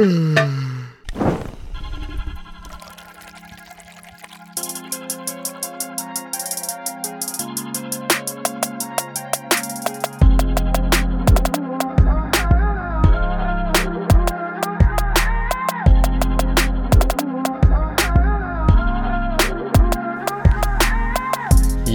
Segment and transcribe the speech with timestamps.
[0.00, 0.57] 嗯。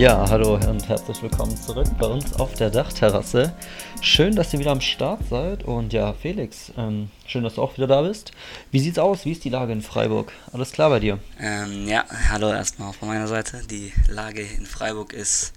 [0.04, 3.56] Ja, hallo und herzlich willkommen zurück bei uns auf der Dachterrasse.
[4.02, 7.78] Schön, dass ihr wieder am Start seid und ja, Felix, ähm, schön, dass du auch
[7.78, 8.34] wieder da bist.
[8.70, 9.24] Wie sieht's aus?
[9.24, 10.34] Wie ist die Lage in Freiburg?
[10.52, 11.20] Alles klar bei dir?
[11.40, 13.62] Ähm, ja, hallo erstmal von meiner Seite.
[13.66, 15.54] Die Lage in Freiburg ist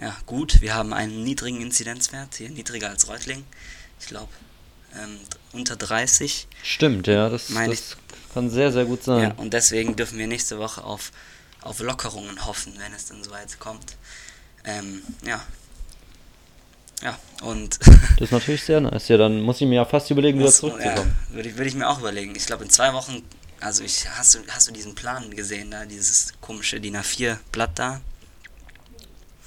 [0.00, 0.62] ja, gut.
[0.62, 3.44] Wir haben einen niedrigen Inzidenzwert, hier niedriger als Reutling.
[4.00, 4.32] Ich glaube,
[4.94, 5.18] ähm,
[5.52, 6.48] unter 30.
[6.62, 7.98] Stimmt, ja, das, das
[8.32, 9.22] kann sehr, sehr gut sein.
[9.22, 11.12] Ja, und deswegen dürfen wir nächste Woche auf
[11.62, 13.96] auf Lockerungen hoffen, wenn es dann soweit kommt.
[14.64, 15.40] Ähm, ja.
[17.02, 17.80] Ja, und.
[17.80, 19.08] das ist natürlich sehr nice.
[19.08, 21.16] Ja, dann muss ich mir ja fast überlegen, wieder zurückzukommen.
[21.28, 22.34] Ja, würde ich, würd ich mir auch überlegen.
[22.36, 23.22] Ich glaube, in zwei Wochen.
[23.60, 25.84] Also, ich, hast, du, hast du diesen Plan gesehen, da?
[25.84, 28.00] Dieses komische DIN A4-Blatt da?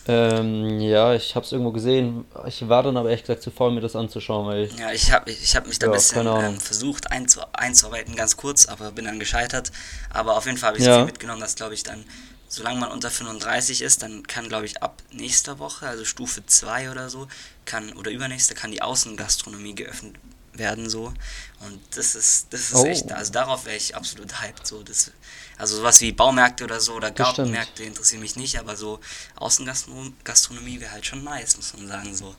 [0.07, 2.25] Ähm, ja, ich habe es irgendwo gesehen.
[2.45, 4.77] Ich war dann aber ehrlich gesagt zu faul, mir das anzuschauen, weil ich.
[4.77, 8.67] Ja, ich habe ich hab mich da ein bisschen ähm, versucht einzu, einzuarbeiten, ganz kurz,
[8.67, 9.71] aber bin dann gescheitert.
[10.11, 10.99] Aber auf jeden Fall habe ich ja.
[10.99, 12.05] so mitgenommen, dass, glaube ich, dann,
[12.47, 16.91] solange man unter 35 ist, dann kann, glaube ich, ab nächster Woche, also Stufe 2
[16.91, 17.27] oder so,
[17.65, 20.17] kann, oder übernächste, kann die Außengastronomie geöffnet
[20.57, 21.13] werden so.
[21.61, 22.85] Und das ist das ist oh.
[22.85, 24.83] echt also darauf wäre ich absolut hyped so.
[24.83, 25.11] Das
[25.57, 28.99] also sowas wie Baumärkte oder so oder Gartenmärkte interessieren mich nicht aber so
[29.37, 32.35] Außengastronomie wäre halt schon nice muss man sagen so.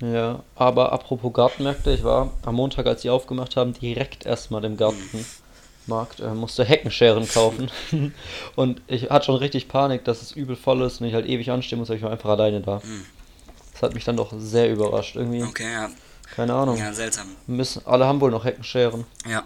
[0.00, 4.76] Ja aber apropos Gartenmärkte ich war am Montag als sie aufgemacht haben direkt erstmal im
[4.76, 7.70] Gartenmarkt äh, musste Heckenscheren kaufen.
[8.56, 11.50] Und ich hatte schon richtig Panik dass es übel voll ist und ich halt ewig
[11.50, 12.80] anstehen muss weil ich war einfach alleine da.
[12.82, 13.04] Mhm.
[13.72, 15.44] das hat mich dann doch sehr überrascht irgendwie.
[15.44, 15.90] Okay ja
[16.34, 16.76] keine Ahnung.
[16.76, 17.26] Ja, seltsam.
[17.46, 19.04] Müssen, alle haben wohl noch Heckenscheren.
[19.26, 19.44] Ja.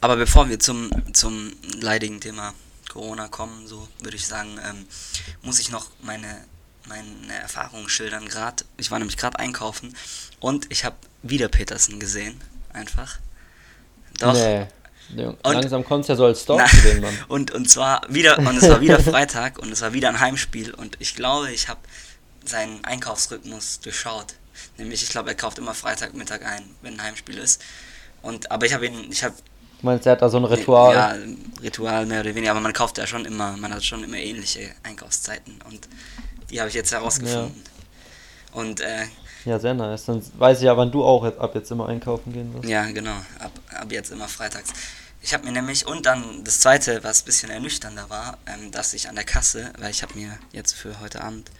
[0.00, 2.54] Aber bevor wir zum, zum leidigen Thema
[2.88, 4.86] Corona kommen, so würde ich sagen, ähm,
[5.42, 6.44] muss ich noch meine,
[6.88, 8.26] meine Erfahrungen schildern.
[8.28, 9.94] Gerade, ich war nämlich gerade einkaufen
[10.40, 12.40] und ich habe wieder Petersen gesehen.
[12.72, 13.18] Einfach.
[14.18, 14.34] Doch.
[14.34, 14.66] Nee.
[15.16, 17.16] Und, Langsam kommt es ja so als Story sehen, Mann.
[17.28, 20.72] Und, und zwar wieder, und es war wieder Freitag und es war wieder ein Heimspiel
[20.72, 21.80] und ich glaube, ich habe
[22.44, 24.34] seinen Einkaufsrhythmus durchschaut.
[24.78, 27.62] Nämlich, ich glaube, er kauft immer Freitagmittag ein, wenn ein Heimspiel ist.
[28.22, 29.34] Und, aber ich habe ihn, ich habe.
[29.80, 30.94] Du meinst, er hat da so ein Ritual?
[30.94, 31.14] Ja,
[31.62, 34.70] Ritual mehr oder weniger, aber man kauft ja schon immer, man hat schon immer ähnliche
[34.82, 35.88] Einkaufszeiten und
[36.50, 37.62] die habe ich jetzt herausgefunden.
[37.64, 38.60] Ja.
[38.60, 39.06] Und, äh,
[39.46, 40.04] Ja, sehr nice.
[40.04, 42.68] Dann weiß ich ja, wann du auch ab jetzt immer einkaufen gehen wirst.
[42.68, 43.16] Ja, genau.
[43.38, 44.70] Ab, ab jetzt immer freitags.
[45.22, 48.92] Ich habe mir nämlich, und dann das zweite, was ein bisschen ernüchternder war, ähm, dass
[48.94, 51.50] ich an der Kasse, weil ich habe mir jetzt für heute Abend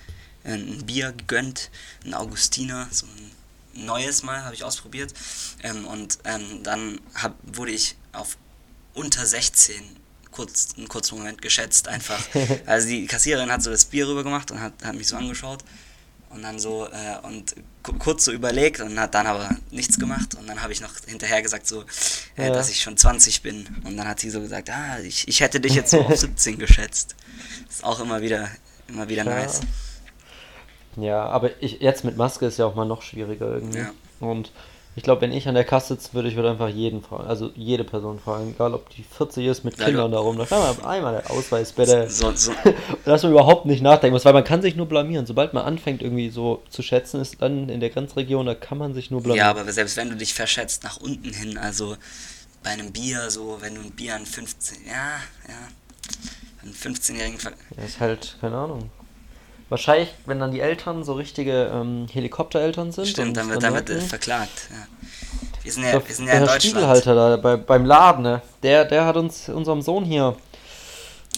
[0.45, 1.71] ein Bier gegönnt,
[2.05, 5.15] ein Augustiner, so ein neues Mal habe ich ausprobiert.
[5.63, 8.37] Ähm, und ähm, dann hab, wurde ich auf
[8.95, 9.75] unter 16
[10.31, 12.23] kurz, einen kurzen Moment geschätzt einfach.
[12.67, 15.65] Also die Kassiererin hat so das Bier rüber gemacht und hat, hat mich so angeschaut
[16.31, 17.57] und dann so äh, und
[17.99, 21.43] kurz so überlegt und hat dann aber nichts gemacht und dann habe ich noch hinterher
[21.43, 21.85] gesagt so,
[22.37, 22.53] äh, ja.
[22.53, 25.61] dass ich schon 20 bin und dann hat sie so gesagt, ah, ich, ich hätte
[25.61, 27.17] dich jetzt so auf 17 geschätzt.
[27.69, 28.49] ist auch immer wieder
[28.89, 29.35] immer wieder ja.
[29.35, 29.61] nice.
[30.97, 33.79] Ja, aber ich, jetzt mit Maske ist ja auch mal noch schwieriger irgendwie.
[33.79, 33.91] Ja.
[34.21, 34.51] Und
[34.97, 37.53] ich glaube, wenn ich an der Kasse sitze, würde ich würde einfach jeden fragen, also
[37.55, 40.85] jede Person fragen, egal ob die 40 ist mit Kindern ja, darum, da kann man
[40.85, 42.11] einmal der Ausweis bitte.
[42.11, 42.53] So, so.
[43.05, 45.27] Dass man überhaupt nicht nachdenken muss, weil man kann sich nur blamieren.
[45.27, 48.93] Sobald man anfängt irgendwie so zu schätzen, ist dann in der Grenzregion, da kann man
[48.93, 49.47] sich nur blamieren.
[49.47, 51.97] Ja, aber selbst wenn du dich verschätzt nach unten hin, also
[52.65, 54.93] bei einem Bier, so wenn du ein Bier an 15, ja,
[55.49, 55.69] ja,
[56.63, 57.39] einen 15-jährigen...
[57.77, 58.91] Ja, ist halt, keine Ahnung,
[59.71, 63.07] Wahrscheinlich, wenn dann die Eltern so richtige ähm, Helikoptereltern sind.
[63.07, 64.69] Stimmt, dann wird, dann wird äh, verklagt.
[64.69, 64.87] Ja.
[65.63, 66.63] Wir sind ja, wir sind ja in Deutschland.
[66.63, 68.43] Spiegelhalter da bei, beim Laden, ne?
[68.65, 70.37] der, der hat uns, unserem Sohn hier,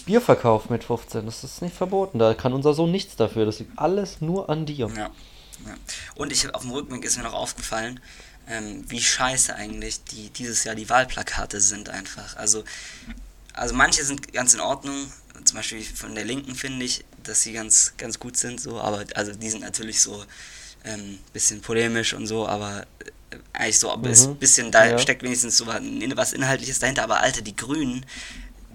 [0.05, 1.25] Bier verkauft mit 15.
[1.27, 2.17] Das ist nicht verboten.
[2.17, 3.45] Da kann unser Sohn nichts dafür.
[3.45, 4.87] Das liegt alles nur an dir.
[4.87, 4.97] Ja.
[4.97, 5.09] ja.
[6.15, 7.99] Und ich auf dem Rückweg ist mir noch aufgefallen,
[8.47, 12.35] ähm, wie scheiße eigentlich die, dieses Jahr die Wahlplakate sind einfach.
[12.35, 12.63] Also,
[13.53, 14.95] also manche sind ganz in Ordnung.
[15.45, 19.05] Zum Beispiel von der Linken finde ich, dass sie ganz, ganz gut sind, so, aber
[19.15, 20.23] also die sind natürlich so
[20.83, 22.85] ähm, bisschen polemisch und so, aber
[23.31, 24.35] äh, eigentlich so ein mhm.
[24.37, 24.97] bisschen, da ja.
[24.97, 28.05] steckt wenigstens so was Inhaltliches dahinter, aber Alter, die Grünen,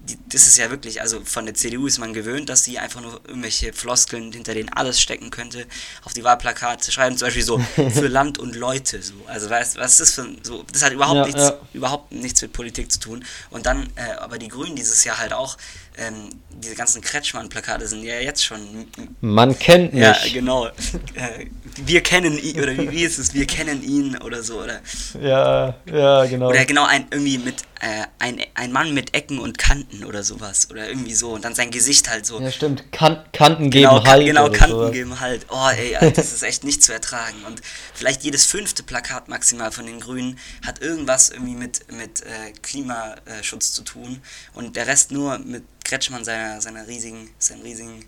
[0.09, 3.01] die, das ist ja wirklich, also von der CDU ist man gewöhnt, dass sie einfach
[3.01, 5.67] nur irgendwelche Floskeln, hinter denen alles stecken könnte,
[6.03, 9.15] auf die Wahlplakate schreiben, zum Beispiel so für Land und Leute, so.
[9.27, 11.61] Also weißt was ist das für so, das hat überhaupt Ja, nichts, ja.
[11.75, 13.25] überhaupt nichts mit Politik zu tun.
[13.51, 15.59] Und dann, äh, aber die Grünen dieses Jahr halt auch,
[15.99, 16.31] ähm,
[16.63, 18.89] diese ganzen Kretschmann-Plakate sind ja jetzt schon
[19.21, 20.03] Man kennt mich.
[20.03, 20.67] ja, genau.
[20.67, 21.47] Äh,
[21.77, 23.35] wir kennen ihn, oder wie, wie ist es?
[23.35, 24.81] Wir kennen ihn oder so, oder?
[25.21, 26.49] Ja, ja, genau.
[26.49, 30.69] Oder genau ein, irgendwie mit, äh, ein, ein Mann mit Ecken und Kanten oder sowas.
[30.71, 31.31] Oder irgendwie so.
[31.31, 32.41] Und dann sein Gesicht halt so.
[32.41, 32.91] Ja, stimmt.
[32.91, 34.27] Kan Kanten geben genau, halt.
[34.27, 34.93] genau Kanten sowas.
[34.93, 35.47] geben halt.
[35.51, 37.45] Oh, ey, Alter, das ist echt nicht zu ertragen.
[37.47, 37.63] Und
[37.95, 43.73] vielleicht jedes fünfte Plakat maximal von den Grünen hat irgendwas irgendwie mit, mit äh, Klimaschutz
[43.73, 44.21] zu tun.
[44.55, 48.05] Und der Rest nur mit Kretschmann seiner, seiner riesigen, seinem riesigen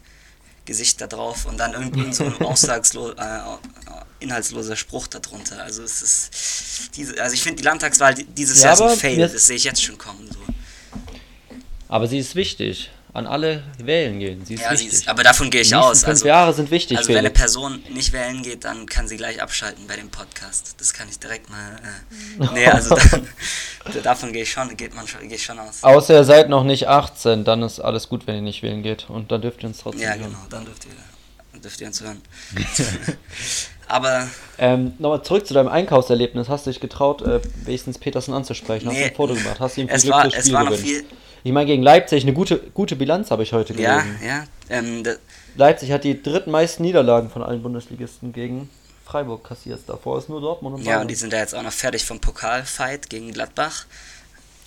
[0.66, 3.40] Gesicht da drauf und dann irgendwie so ein aussagslo äh,
[4.20, 5.62] inhaltsloser Spruch darunter.
[5.62, 6.30] Also es ist
[6.96, 9.56] diese, also ich finde die Landtagswahl die- dieses Ja, Jahr ist ein Fail, das sehe
[9.56, 10.28] ich jetzt schon kommen.
[10.30, 10.38] So.
[11.88, 12.90] Aber sie ist wichtig.
[13.12, 14.44] An alle wählen gehen.
[14.46, 15.00] Sie ist Ja, sie wichtig.
[15.00, 16.00] ist, aber davon gehe ich aus.
[16.00, 17.30] fünf Also, Jahre sind wichtig, also wenn eine.
[17.30, 20.76] Person nicht wählen geht, dann kann sie gleich abschalten bei dem Podcast.
[20.78, 21.80] Das kann ich direkt mal.
[22.38, 25.82] Äh, nee, also da, davon gehe ich schon, geht man schon, gehe ich schon aus.
[25.82, 29.10] Außer ihr seid noch nicht 18, dann ist alles gut, wenn ihr nicht wählen geht.
[29.10, 30.20] Und dann dürft ihr uns trotzdem Ja, hören.
[30.26, 32.22] genau, dann dürft ihr, dürft ihr uns hören.
[33.88, 34.28] aber
[34.58, 36.48] Ähm, Nochmal zurück zu deinem Einkaufserlebnis.
[36.48, 38.86] Hast du dich getraut, äh, wenigstens Petersen anzusprechen?
[38.88, 39.04] Hast Nee.
[39.04, 39.58] du ein Foto gemacht?
[39.58, 41.04] Hast du ihm viel es Glück war, es Spiel war noch viel.
[41.42, 44.18] Ich meine, gegen Leipzig eine gute, gute Bilanz habe ich heute Ja, gelesen.
[44.26, 44.44] ja.
[44.68, 45.12] Ähm, da,
[45.56, 48.68] Leipzig hat die drittmeisten Niederlagen von allen Bundesligisten gegen
[49.04, 49.80] Freiburg kassiert.
[49.86, 51.02] Davor ist nur Dortmund und ja, Bayern.
[51.02, 53.86] und die sind da jetzt auch noch fertig vom Pokalfight gegen Gladbach.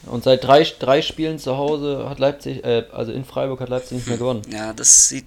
[0.05, 3.97] Und seit drei, drei Spielen zu Hause hat Leipzig, äh, also in Freiburg hat Leipzig
[3.99, 4.41] nicht mehr gewonnen.
[4.51, 5.25] Ja, das sieht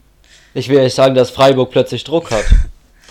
[0.52, 2.44] Ich will nicht sagen, dass Freiburg plötzlich Druck hat.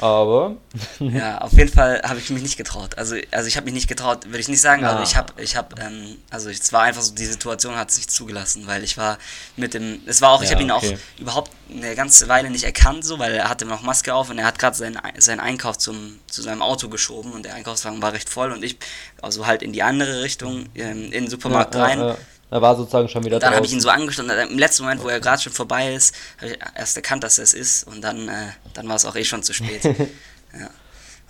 [0.01, 0.57] Aber
[0.99, 2.97] Ja, auf jeden Fall habe ich mich nicht getraut.
[2.97, 5.03] Also, also ich habe mich nicht getraut, würde ich nicht sagen, aber Ah.
[5.03, 8.11] ich habe, ich habe, ähm, also es war einfach so, die Situation hat es nicht
[8.11, 9.17] zugelassen, weil ich war
[9.55, 10.97] mit dem, es war auch, ich Ja, habe ihn okay.
[11.17, 14.37] auch überhaupt eine ganze Weile nicht erkannt, so, weil er hatte noch Maske auf und
[14.37, 18.13] er hat gerade seinen, seinen Einkauf zum, zu seinem Auto geschoben und der Einkaufswagen war
[18.13, 18.77] recht voll und ich,
[19.21, 22.15] also halt in die andere Richtung, ähm, in den Supermarkt ja, rein.
[22.55, 22.59] Ja, ja.
[22.59, 24.37] er war sozusagen schon wieder Dann habe ich ihn so angestanden.
[24.49, 27.43] Im letzten Moment, wo er gerade schon vorbei ist, habe ich erst erkannt, dass er
[27.43, 27.87] es ist.
[27.87, 29.83] Und dann, äh, dann war es auch eh schon zu spät.
[30.53, 30.69] ja.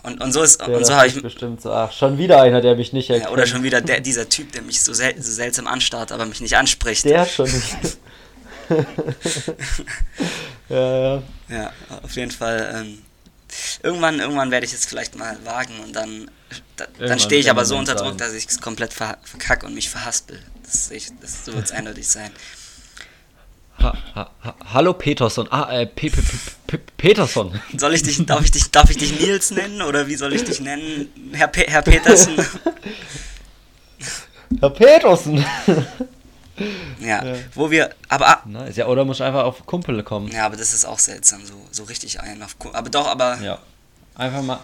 [0.03, 2.61] und, und so ist Der und so habe ich bestimmt so, ach, schon wieder einer,
[2.61, 3.27] der mich nicht erkennt.
[3.27, 6.25] ja, oder schon wieder der, dieser Typ, der mich so, sel so seltsam anstarrt, aber
[6.25, 7.05] mich nicht anspricht.
[7.05, 7.97] Der schon nicht.
[10.69, 11.23] ja, ja.
[11.49, 11.71] Ja,
[12.03, 12.73] auf jeden Fall.
[12.75, 13.01] Ähm,
[13.83, 16.29] irgendwann, irgendwann werde ich es vielleicht mal wagen und dann,
[16.75, 18.17] da, dann stehe ich aber so unter Druck, sein.
[18.17, 20.39] dass ich es komplett ver verkacke und mich verhaspel.
[20.65, 22.31] Das, ich, das so wird es eindeutig sein.
[23.79, 25.47] Ha, ha, ha, hallo Peterson.
[25.51, 27.59] Ah, äh, Pe Pe Pe Pe Peterson.
[27.77, 30.43] Soll ich dich, darf ich dich, darf ich dich Nils nennen oder wie soll ich
[30.43, 31.09] dich nennen?
[31.33, 32.35] Herr, Pe Herr Petersen?
[34.59, 35.43] Herr Peterson.
[37.01, 37.35] Ja, Ja.
[37.53, 38.77] wo wir, aber, ah, Nice.
[38.77, 40.29] Ja, oder muss ich einfach auf Kumpel kommen.
[40.31, 43.59] ja, aber das ist auch seltsam, so, so richtig ein auf, aber doch, aber, Ja.
[44.15, 44.61] Einfach mal,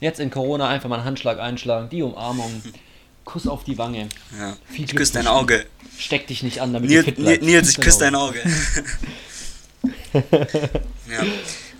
[0.00, 2.62] jetzt in Corona einfach mal einen Handschlag einschlagen, die Umarmung,
[3.24, 4.08] Kuss auf die Wange.
[4.38, 4.56] ja.
[4.70, 5.64] Viel ich küsse dein Auge.
[5.98, 7.42] Steck dich nicht an, damit Nils, du fit bleibst.
[7.42, 8.40] Nils, ich küsse dein Auge.
[10.12, 11.24] ja.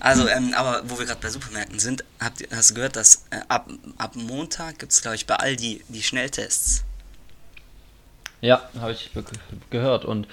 [0.01, 3.39] Also, ähm, aber wo wir gerade bei Supermärkten sind, habt hast du gehört, dass äh,
[3.49, 6.85] ab, ab Montag gibt es, glaube ich, bei Aldi die Schnelltests.
[8.43, 9.25] Ja, habe ich ge-
[9.71, 10.05] gehört.
[10.05, 10.27] Und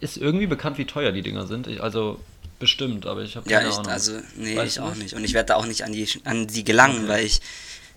[0.00, 1.66] ist irgendwie bekannt, wie teuer die Dinger sind.
[1.66, 2.20] Ich, also
[2.58, 3.90] bestimmt, aber ich habe Ja, keine ich, Ahnung.
[3.90, 5.14] also, nee, Weißt ich auch nicht.
[5.14, 7.08] Und ich werde da auch nicht an die, an die gelangen, Okay.
[7.08, 7.40] weil ich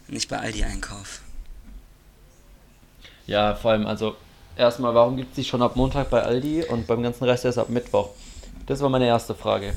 [0.07, 1.19] nicht bei Aldi einkaufe.
[3.27, 4.15] Ja, vor allem, also
[4.55, 7.57] erstmal, warum gibt es die schon ab Montag bei Aldi und beim ganzen Rest erst
[7.57, 8.09] ab Mittwoch?
[8.65, 9.73] Das war meine erste Frage.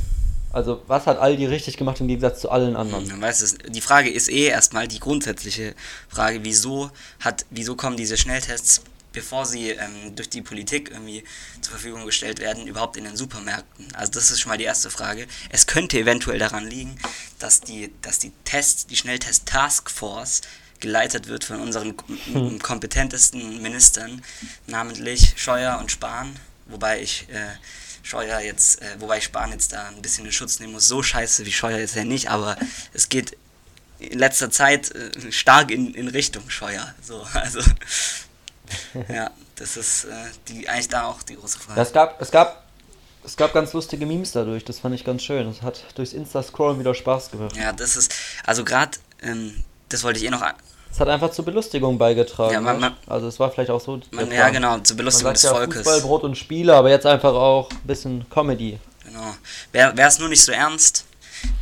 [0.53, 3.09] Also, was hat Aldi richtig gemacht im Gegensatz zu allen anderen?
[3.09, 3.59] Man weiß es.
[3.59, 5.75] Die Frage ist eh erstmal die grundsätzliche
[6.09, 8.83] Frage, wieso hat, wieso kommen diese Schnelltests,
[9.13, 11.25] bevor sie ähm, durch die Politik irgendwie
[11.61, 13.89] zur Verfügung gestellt werden, überhaupt in den Supermärkten?
[13.97, 15.27] Also das ist schon mal die erste Frage.
[15.51, 16.95] Es könnte eventuell daran liegen,
[17.41, 20.43] dass die, dass die Tests, die Schnelltest Taskforce
[20.81, 21.95] geleitet wird von unseren
[22.35, 24.23] m- kompetentesten Ministern,
[24.67, 27.47] namentlich Scheuer und Spahn, wobei ich äh,
[28.03, 30.87] Scheuer jetzt, äh, wobei ich Spahn jetzt da ein bisschen in Schutz nehmen muss.
[30.89, 32.57] So scheiße wie Scheuer ist er nicht, aber
[32.93, 33.37] es geht
[33.99, 36.95] in letzter Zeit äh, stark in, in Richtung Scheuer.
[37.03, 37.61] So, also
[39.09, 40.13] ja, das ist äh,
[40.49, 41.81] die eigentlich da auch die große Frage.
[41.81, 42.65] Es gab, es gab,
[43.25, 44.65] es gab ganz lustige Memes dadurch.
[44.65, 45.49] Das fand ich ganz schön.
[45.49, 47.57] Es hat durchs Insta-Scrollen wieder Spaß gemacht.
[47.57, 48.15] Ja, das ist,
[48.45, 49.65] also gerade, ähm,
[49.95, 50.43] das wollte ich eh noch,
[50.91, 52.53] Es hat einfach zur Belustigung beigetragen.
[52.53, 52.91] Ja, man- ne?
[52.91, 54.01] man- also es war vielleicht auch so.
[54.11, 55.77] man, ja genau, zur Man Belustigung sagt des ja Volkes.
[55.79, 58.79] Fußball, Brot und Spiele, aber jetzt einfach auch ein bisschen Comedy.
[59.05, 59.35] Genau.
[59.73, 61.05] Wäre es nur nicht so ernst,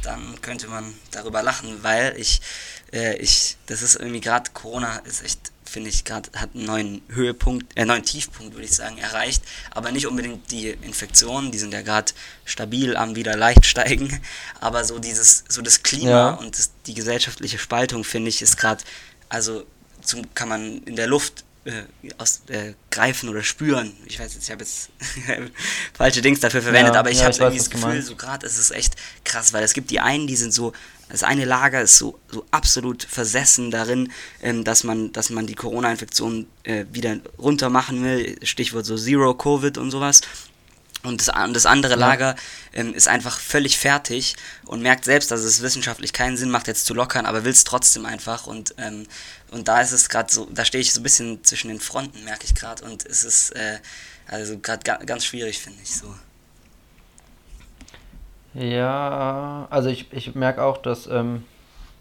[0.03, 2.41] dann könnte man darüber lachen, weil ich,
[2.93, 7.03] äh, ich, das ist irgendwie gerade, Corona ist echt finde ich, gerade hat einen neuen
[7.09, 9.43] Höhepunkt, äh, neuen Tiefpunkt, würde ich sagen, erreicht.
[9.71, 12.13] Aber nicht unbedingt die Infektionen, die sind ja gerade
[12.45, 14.21] stabil am wieder leicht steigen.
[14.61, 16.31] Aber so dieses, so das Klima ja.
[16.33, 18.85] und das, die gesellschaftliche Spaltung, finde ich, ist gerade,
[19.29, 19.65] also
[20.03, 21.83] zum, kann man in der Luft äh,
[22.19, 23.93] aus, äh, greifen oder spüren.
[24.07, 24.91] Ich weiß jetzt, ich habe jetzt
[25.95, 28.59] falsche Dings dafür verwendet, ja, aber ich ja, habe irgendwie das Gefühl, so gerade ist
[28.59, 30.73] es echt krass, weil es gibt die einen, die sind so,
[31.09, 34.11] das eine Lager ist so, so absolut versessen darin,
[34.43, 39.35] ähm, dass man, dass man die Corona-Infektion äh, wieder runter machen will, Stichwort so Zero
[39.35, 40.23] Covid und sowas.
[41.03, 42.37] Und das, das andere Lager
[42.73, 46.87] ähm, ist einfach völlig fertig und merkt selbst, dass es wissenschaftlich keinen Sinn macht, jetzt
[46.87, 48.47] zu lockern, aber will es trotzdem einfach.
[48.47, 49.07] Und, ähm,
[49.51, 52.25] und da ist es gerade so, da stehe ich so ein bisschen zwischen den Fronten,
[52.25, 52.85] merke ich gerade.
[52.85, 53.79] Und es ist äh,
[54.33, 56.15] also gerade ga, ganz schwierig, finde ich so.
[58.55, 61.45] Ja, also ich, ich merke auch, dass, ähm,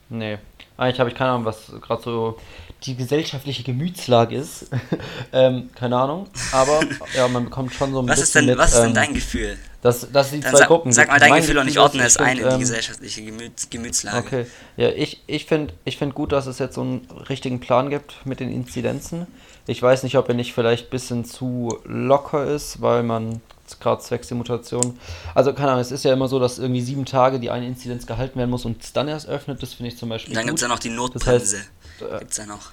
[0.10, 0.38] nee,
[0.82, 2.38] eigentlich habe ich keine Ahnung, was gerade so
[2.84, 4.70] die gesellschaftliche Gemütslage ist.
[5.34, 6.28] ähm, keine Ahnung.
[6.52, 6.80] Aber
[7.16, 8.24] ja, man bekommt schon so ein was bisschen.
[8.24, 9.58] Ist denn, mit, was ist denn ähm, dein Gefühl?
[9.84, 10.92] Das, das sind die Dann zwei Gruppen.
[10.92, 14.18] Sag mal dein Gefühl und ich ordne es ein in die ähm, gesellschaftliche Gemüts, Gemütslage.
[14.18, 14.46] Okay.
[14.78, 18.26] Ja, ich, ich finde ich find gut, dass es jetzt so einen richtigen Plan gibt
[18.26, 19.28] mit den Inzidenzen.
[19.68, 23.42] Ich weiß nicht, ob er nicht vielleicht ein bisschen zu locker ist, weil man
[23.82, 24.98] gerade zwecks der Mutation.
[25.36, 28.06] Also keine Ahnung, es ist ja immer so, dass irgendwie sieben Tage die eine Inzidenz
[28.06, 29.62] gehalten werden muss und es dann erst öffnet.
[29.62, 30.32] Das finde ich zum Beispiel.
[30.32, 31.58] Und dann gibt es ja noch die Notbremse.
[32.00, 32.72] Das heißt, äh, Gibt's ja noch.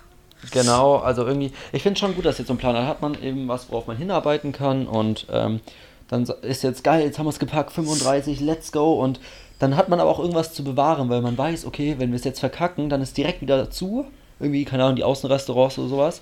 [0.52, 3.20] Genau, also irgendwie, ich finde schon gut, dass jetzt so ein Plan, da hat man
[3.22, 5.60] eben was, worauf man hinarbeiten kann und ähm,
[6.06, 9.18] dann ist jetzt geil, jetzt haben wir es gepackt, 35, let's go und
[9.58, 12.24] dann hat man aber auch irgendwas zu bewahren, weil man weiß, okay, wenn wir es
[12.24, 14.06] jetzt verkacken, dann ist direkt wieder zu,
[14.38, 16.20] irgendwie, keine Ahnung, die Außenrestaurants oder sowas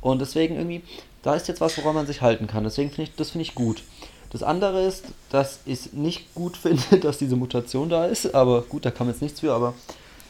[0.00, 0.82] und deswegen irgendwie,
[1.22, 3.54] da ist jetzt was, woran man sich halten kann, deswegen finde ich, das finde ich
[3.54, 3.82] gut.
[4.30, 8.84] Das andere ist, dass ich nicht gut finde, dass diese Mutation da ist, aber gut,
[8.84, 9.74] da kam jetzt nichts für, aber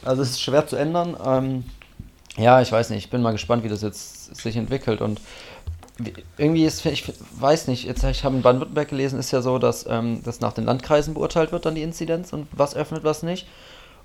[0.04, 1.16] also es ist schwer zu ändern.
[1.24, 1.64] Ähm,
[2.36, 5.20] ja, ich weiß nicht, ich bin mal gespannt, wie das jetzt sich entwickelt und
[6.36, 9.84] irgendwie ist, ich weiß nicht, jetzt ich habe in Baden-Württemberg gelesen, ist ja so, dass
[9.88, 13.48] ähm, das nach den Landkreisen beurteilt wird, dann die Inzidenz und was öffnet, was nicht.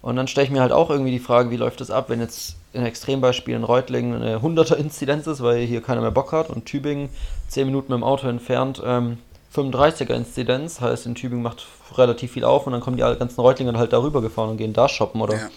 [0.02, 2.20] Und dann stelle ich mir halt auch irgendwie die Frage, wie läuft das ab, wenn
[2.20, 6.66] jetzt in Extrembeispielen Reutlingen eine 100er Inzidenz ist, weil hier keiner mehr Bock hat und
[6.66, 7.10] Tübingen
[7.48, 9.20] 10 Minuten mit dem Auto entfernt ähm,
[9.56, 13.78] 35er Inzidenz, heißt in Tübingen macht relativ viel auf und dann kommen die ganzen Reutlinger
[13.78, 15.50] halt darüber gefahren und gehen da shoppen oder ja.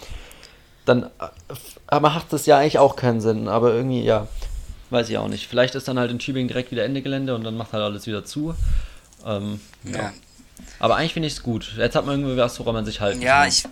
[0.85, 1.11] dann
[1.91, 4.26] äh, macht das ja eigentlich auch keinen Sinn, aber irgendwie, ja,
[4.91, 5.47] weiß ich auch nicht.
[5.47, 8.07] Vielleicht ist dann halt in Tübingen direkt wieder Ende Gelände und dann macht halt alles
[8.07, 8.55] wieder zu.
[9.25, 9.97] Ähm, ja.
[9.97, 10.12] ja.
[10.79, 11.75] Aber eigentlich finde ich es gut.
[11.76, 13.49] Jetzt hat man irgendwie was, woran man sich halten Ja, kann.
[13.49, 13.65] ich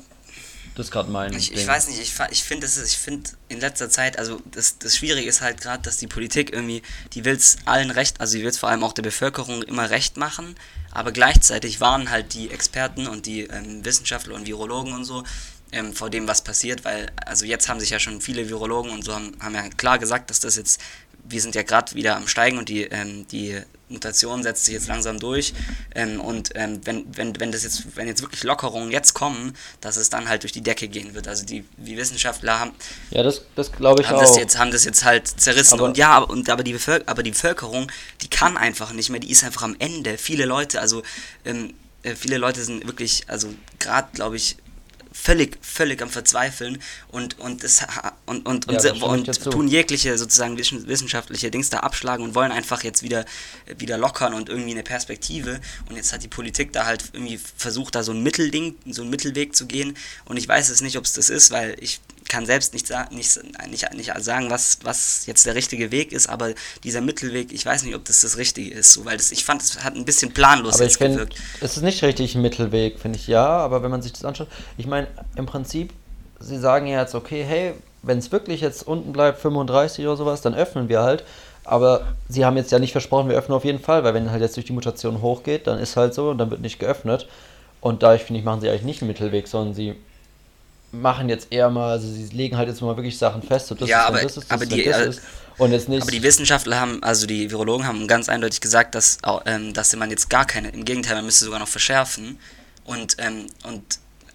[0.74, 1.32] das ist gerade mein.
[1.34, 4.96] Ich, ich, weiß nicht, ich, ich finde ich finde in letzter Zeit, also das, das
[4.96, 8.42] Schwierige ist halt gerade, dass die Politik irgendwie, die will es allen recht, also die
[8.42, 10.56] will es vor allem auch der Bevölkerung immer recht machen,
[10.90, 15.22] aber gleichzeitig warnen halt die Experten und die ähm, Wissenschaftler und Virologen und so
[15.74, 19.04] ähm, vor dem, was passiert, weil, also jetzt haben sich ja schon viele Virologen und
[19.04, 20.80] so haben, haben ja klar gesagt, dass das jetzt
[21.24, 24.88] wir sind ja gerade wieder am Steigen und die, ähm, die Mutation setzt sich jetzt
[24.88, 25.54] langsam durch.
[25.94, 29.96] Ähm, und ähm, wenn, wenn, wenn das jetzt, wenn jetzt wirklich Lockerungen jetzt kommen, dass
[29.96, 31.28] es dann halt durch die Decke gehen wird.
[31.28, 32.72] Also die, die Wissenschaftler haben.
[33.10, 34.20] Ja, das, das glaube ich haben auch.
[34.20, 35.74] Das jetzt, haben das jetzt halt zerrissen.
[35.74, 37.90] Aber und ja, und, aber, die Bevölker aber die Bevölkerung,
[38.22, 40.18] die kann einfach nicht mehr, die ist einfach am Ende.
[40.18, 41.02] Viele Leute, also
[41.44, 44.56] ähm, äh, viele Leute sind wirklich, also gerade glaube ich,
[45.14, 47.86] völlig, völlig am Verzweifeln und, und, das,
[48.26, 52.82] und, und, und, ja, und tun jegliche sozusagen wissenschaftliche Dings da abschlagen und wollen einfach
[52.82, 53.24] jetzt wieder,
[53.78, 55.60] wieder lockern und irgendwie eine Perspektive.
[55.88, 59.10] Und jetzt hat die Politik da halt irgendwie versucht, da so ein Mittelding, so einen
[59.10, 59.96] Mittelweg zu gehen.
[60.24, 62.00] Und ich weiß es nicht, ob es das ist, weil ich
[62.34, 66.50] kann selbst nicht, nicht, nicht, nicht sagen, was, was jetzt der richtige Weg ist, aber
[66.82, 69.62] dieser Mittelweg, ich weiß nicht, ob das das Richtige ist, so, weil das, ich fand,
[69.62, 71.36] es hat ein bisschen planlos aber jetzt find, gewirkt.
[71.60, 74.48] Es ist nicht richtig ein Mittelweg, finde ich, ja, aber wenn man sich das anschaut,
[74.76, 75.92] ich meine, im Prinzip,
[76.40, 80.40] sie sagen ja jetzt, okay, hey, wenn es wirklich jetzt unten bleibt, 35 oder sowas,
[80.40, 81.22] dann öffnen wir halt.
[81.62, 84.42] Aber sie haben jetzt ja nicht versprochen, wir öffnen auf jeden Fall, weil wenn halt
[84.42, 87.26] jetzt durch die Mutation hochgeht, dann ist halt so und dann wird nicht geöffnet.
[87.80, 89.94] Und dadurch, finde ich, machen sie eigentlich nicht einen Mittelweg, sondern sie
[91.00, 93.68] machen jetzt eher mal, also sie legen halt jetzt mal wirklich Sachen fest.
[93.68, 95.22] So, das ja, ist, aber, das ist, das aber die, das ist.
[95.56, 99.18] Und jetzt nicht aber die Wissenschaftler haben, also die Virologen haben ganz eindeutig gesagt, dass,
[99.46, 102.38] ähm, dass man jetzt gar keine, im Gegenteil, man müsste sogar noch verschärfen.
[102.84, 103.82] Und, ähm, und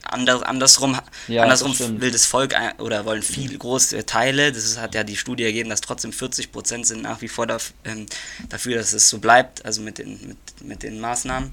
[0.04, 0.98] anders, andersrum,
[1.28, 5.04] ja, andersrum das will das Volk oder wollen viele große Teile, das ist, hat ja
[5.04, 8.06] die Studie ergeben, dass trotzdem 40% sind nach wie vor dafür, ähm,
[8.50, 11.52] dafür, dass es so bleibt, also mit den, mit, mit den Maßnahmen.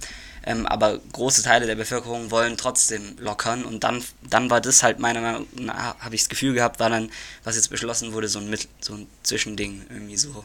[0.48, 5.00] Ähm, aber große Teile der Bevölkerung wollen trotzdem lockern und dann, dann war das halt
[5.00, 7.10] meiner Meinung nach, habe ich das Gefühl gehabt, war dann,
[7.42, 10.44] was jetzt beschlossen wurde, so ein, Mit so ein Zwischending irgendwie so.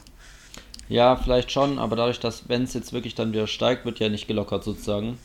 [0.90, 4.10] Ja, vielleicht schon, aber dadurch, dass, wenn es jetzt wirklich dann wieder steigt, wird ja
[4.10, 5.20] nicht gelockert sozusagen.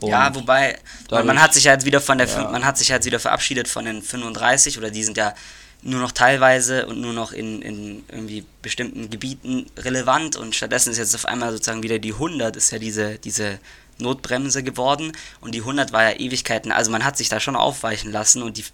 [0.00, 0.78] Und ja, wobei,
[1.08, 2.50] dadurch, man hat sich halt wieder von der, ja.
[2.50, 5.34] man hat sich halt wieder verabschiedet von den 35 oder die sind ja
[5.82, 10.36] nur noch teilweise und nur noch in, in irgendwie bestimmten Gebieten relevant.
[10.36, 13.58] Und stattdessen ist jetzt auf einmal sozusagen wieder die 100, ist ja diese, diese
[13.98, 15.12] Notbremse geworden.
[15.40, 18.42] Und die 100 war ja Ewigkeiten, also man hat sich da schon aufweichen lassen.
[18.42, 18.64] Und die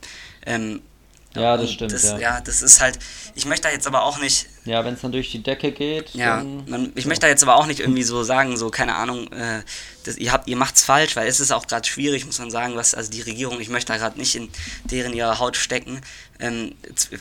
[0.46, 0.80] ähm,
[1.36, 1.92] ja, das stimmt.
[1.92, 2.18] Das, ja.
[2.18, 2.98] ja, das ist halt.
[3.34, 4.46] Ich möchte da jetzt aber auch nicht.
[4.64, 6.10] Ja, wenn es dann durch die Decke geht.
[6.14, 9.30] Ja, man, ich möchte da jetzt aber auch nicht irgendwie so sagen, so keine Ahnung,
[9.32, 9.62] äh,
[10.04, 12.76] das, ihr habt, ihr macht's falsch, weil es ist auch gerade schwierig, muss man sagen,
[12.76, 13.60] was also die Regierung.
[13.60, 14.48] Ich möchte da gerade nicht in
[14.84, 16.00] deren ihrer Haut stecken.
[16.38, 16.74] Ähm,
[17.10, 17.16] äh,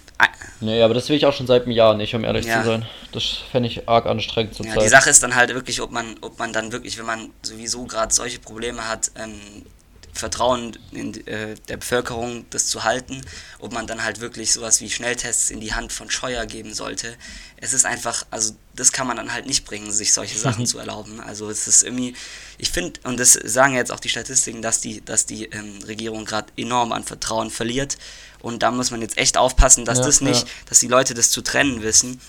[0.62, 2.62] nee, aber das will ich auch schon seit einem Jahr nicht, um ehrlich ja.
[2.62, 2.86] zu sein.
[3.12, 4.84] Das fände ich arg anstrengend zur ja, Zeit.
[4.84, 7.86] Die Sache ist dann halt wirklich, ob man, ob man dann wirklich, wenn man sowieso
[7.86, 9.65] gerade solche Probleme hat, ähm,
[10.13, 13.22] Vertrauen in äh, der Bevölkerung, das zu halten,
[13.60, 17.15] ob man dann halt wirklich sowas wie Schnelltests in die Hand von Scheuer geben sollte.
[17.58, 20.77] Es ist einfach, also das kann man dann halt nicht bringen, sich solche Sachen zu
[20.77, 21.20] erlauben.
[21.20, 22.15] Also es ist irgendwie,
[22.58, 26.25] ich finde, und das sagen jetzt auch die Statistiken, dass die, dass die ähm, Regierung
[26.25, 27.98] gerade enorm an Vertrauen verliert.
[28.39, 30.53] Und da muss man jetzt echt aufpassen, dass ja, das nicht, ja.
[30.67, 32.20] dass die Leute das zu trennen wissen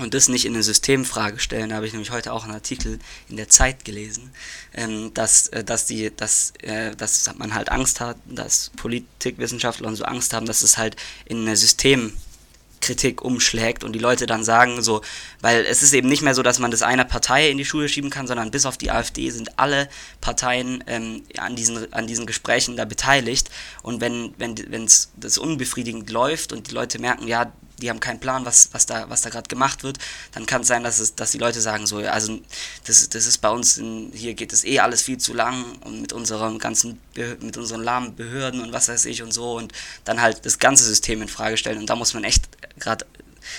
[0.00, 1.70] und das nicht in eine Systemfrage stellen.
[1.70, 2.98] Da habe ich nämlich heute auch einen Artikel
[3.28, 4.30] in der Zeit gelesen,
[4.74, 9.96] ähm, dass, äh, dass, die, dass, äh, dass man halt Angst hat, dass Politikwissenschaftler und
[9.96, 14.82] so Angst haben, dass es halt in eine Systemkritik umschlägt und die Leute dann sagen
[14.82, 15.00] so,
[15.40, 17.88] weil es ist eben nicht mehr so, dass man das einer Partei in die Schule
[17.88, 19.88] schieben kann, sondern bis auf die AfD sind alle
[20.20, 23.50] Parteien ähm, an, diesen, an diesen Gesprächen da beteiligt
[23.82, 28.20] und wenn wenn wenn das unbefriedigend läuft und die Leute merken, ja, die haben keinen
[28.20, 29.98] Plan, was, was da, was da gerade gemacht wird,
[30.32, 32.38] dann kann es sein, dass, es, dass die Leute sagen, so, also
[32.86, 36.00] das, das ist bei uns, in, hier geht es eh alles viel zu lang und
[36.00, 37.00] mit unserem ganzen,
[37.40, 39.72] mit unseren lahmen Behörden und was weiß ich und so und
[40.04, 42.44] dann halt das ganze System in Frage stellen und da muss man echt
[42.78, 43.04] gerade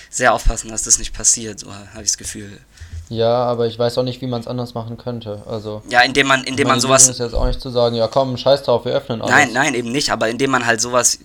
[0.10, 2.60] sehr aufpassen, dass das nicht passiert, so habe ich das Gefühl.
[3.10, 5.42] Ja, aber ich weiß auch nicht, wie man es anders machen könnte.
[5.46, 7.08] Also ja, indem man, indem man sowas.
[7.08, 9.34] ist jetzt auch nicht zu sagen, ja komm, scheiß drauf, wir öffnen alles.
[9.34, 11.20] Nein, nein, eben nicht, aber indem man halt sowas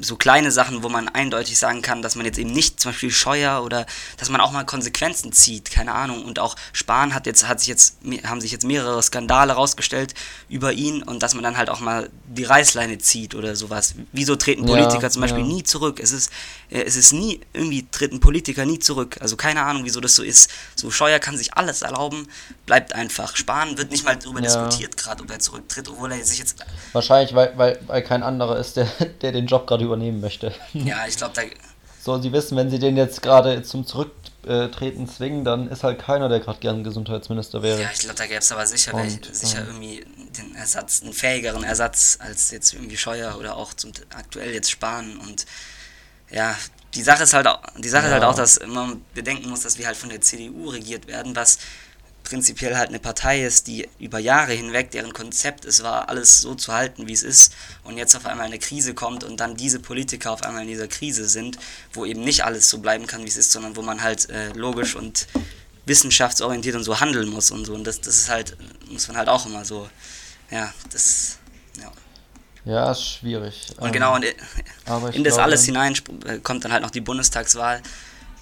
[0.00, 3.10] so kleine Sachen, wo man eindeutig sagen kann, dass man jetzt eben nicht zum Beispiel
[3.10, 3.86] Scheuer oder
[4.18, 6.24] dass man auch mal Konsequenzen zieht, keine Ahnung.
[6.24, 10.14] Und auch Spahn hat jetzt, hat sich jetzt, haben sich jetzt mehrere Skandale rausgestellt
[10.48, 13.94] über ihn und dass man dann halt auch mal die Reißleine zieht oder sowas.
[14.12, 15.48] Wieso treten Politiker ja, zum Beispiel ja.
[15.48, 15.98] nie zurück?
[16.00, 16.30] Es ist,
[16.70, 19.16] äh, es ist nie, irgendwie treten Politiker nie zurück.
[19.20, 20.50] Also keine Ahnung, wieso das so ist.
[20.76, 22.28] So Scheuer kann sich alles erlauben,
[22.66, 23.36] bleibt einfach.
[23.36, 24.44] Spahn wird nicht mal darüber ja.
[24.44, 26.56] diskutiert, gerade ob er zurücktritt, obwohl er sich jetzt.
[26.92, 28.86] Wahrscheinlich, weil, weil, weil kein anderer ist, der,
[29.22, 30.52] der den Job gerade übernehmen möchte.
[30.74, 31.42] Ja, ich glaube, da.
[32.00, 36.28] So, sie wissen, wenn sie den jetzt gerade zum Zurücktreten zwingen, dann ist halt keiner,
[36.28, 37.80] der gerade gern Gesundheitsminister wäre.
[37.80, 40.04] Ja, ich glaube, da gäbe es aber sicher, Und, sicher ähm, irgendwie
[40.38, 45.16] den Ersatz, einen fähigeren Ersatz als jetzt irgendwie Scheuer oder auch zum aktuell jetzt Spahn
[45.16, 45.46] und
[46.30, 46.56] ja,
[46.94, 48.08] die Sache ist halt auch, die Sache ja.
[48.08, 51.34] ist halt auch, dass man bedenken muss, dass wir halt von der CDU regiert werden,
[51.34, 51.58] was
[52.24, 56.54] prinzipiell halt eine Partei ist, die über Jahre hinweg, deren Konzept es war, alles so
[56.54, 59.78] zu halten, wie es ist, und jetzt auf einmal eine Krise kommt und dann diese
[59.78, 61.58] Politiker auf einmal in dieser Krise sind,
[61.92, 64.48] wo eben nicht alles so bleiben kann, wie es ist, sondern wo man halt äh,
[64.54, 65.28] logisch und
[65.86, 67.74] wissenschaftsorientiert und so handeln muss und so.
[67.74, 68.56] Und das, das ist halt,
[68.90, 69.88] muss man halt auch immer so,
[70.50, 71.38] ja, das,
[71.78, 71.92] ja.
[72.64, 73.66] Ja, ist schwierig.
[73.78, 74.24] Und genau, und
[75.12, 77.82] in das alles hinein äh, kommt dann halt noch die Bundestagswahl,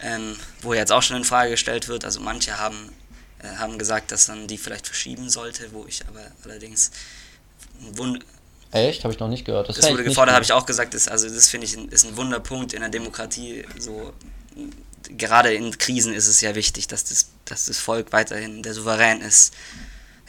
[0.00, 2.04] ähm, wo jetzt auch schon in Frage gestellt wird.
[2.04, 2.92] Also manche haben
[3.42, 6.90] äh, haben gesagt, dass man die vielleicht verschieben sollte, wo ich aber allerdings
[7.94, 8.24] Wund
[8.72, 9.04] Echt?
[9.04, 9.68] Habe ich noch nicht gehört.
[9.68, 10.94] Das, das wurde gefordert, habe ich auch gesagt.
[10.94, 13.66] Das, also das finde ich ist ein Wunderpunkt in der Demokratie.
[13.78, 14.14] So
[15.18, 19.20] gerade in Krisen ist es ja wichtig, dass das, dass das Volk weiterhin der Souverän
[19.20, 19.54] ist.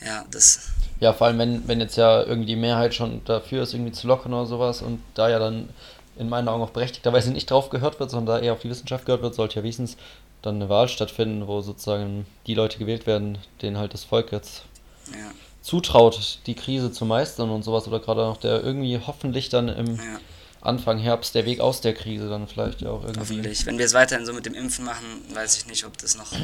[0.05, 0.59] Ja, das.
[0.99, 4.07] Ja, vor allem wenn, wenn jetzt ja irgendwie die Mehrheit schon dafür ist, irgendwie zu
[4.07, 5.69] lockern oder sowas und da ja dann
[6.17, 9.05] in meinen Augen auch berechtigterweise nicht drauf gehört wird, sondern da eher auf die Wissenschaft
[9.05, 9.97] gehört wird, sollte ja wenigstens
[10.43, 14.63] dann eine Wahl stattfinden, wo sozusagen die Leute gewählt werden, denen halt das Volk jetzt
[15.11, 15.31] ja.
[15.61, 19.95] zutraut, die Krise zu meistern und sowas, oder gerade noch der irgendwie hoffentlich dann im
[19.95, 20.19] ja.
[20.61, 23.19] Anfang Herbst der Weg aus der Krise dann vielleicht ja auch irgendwie.
[23.19, 23.65] Hoffentlich.
[23.65, 26.31] Wenn wir es weiterhin so mit dem Impfen machen, weiß ich nicht, ob das noch,
[26.31, 26.37] äh,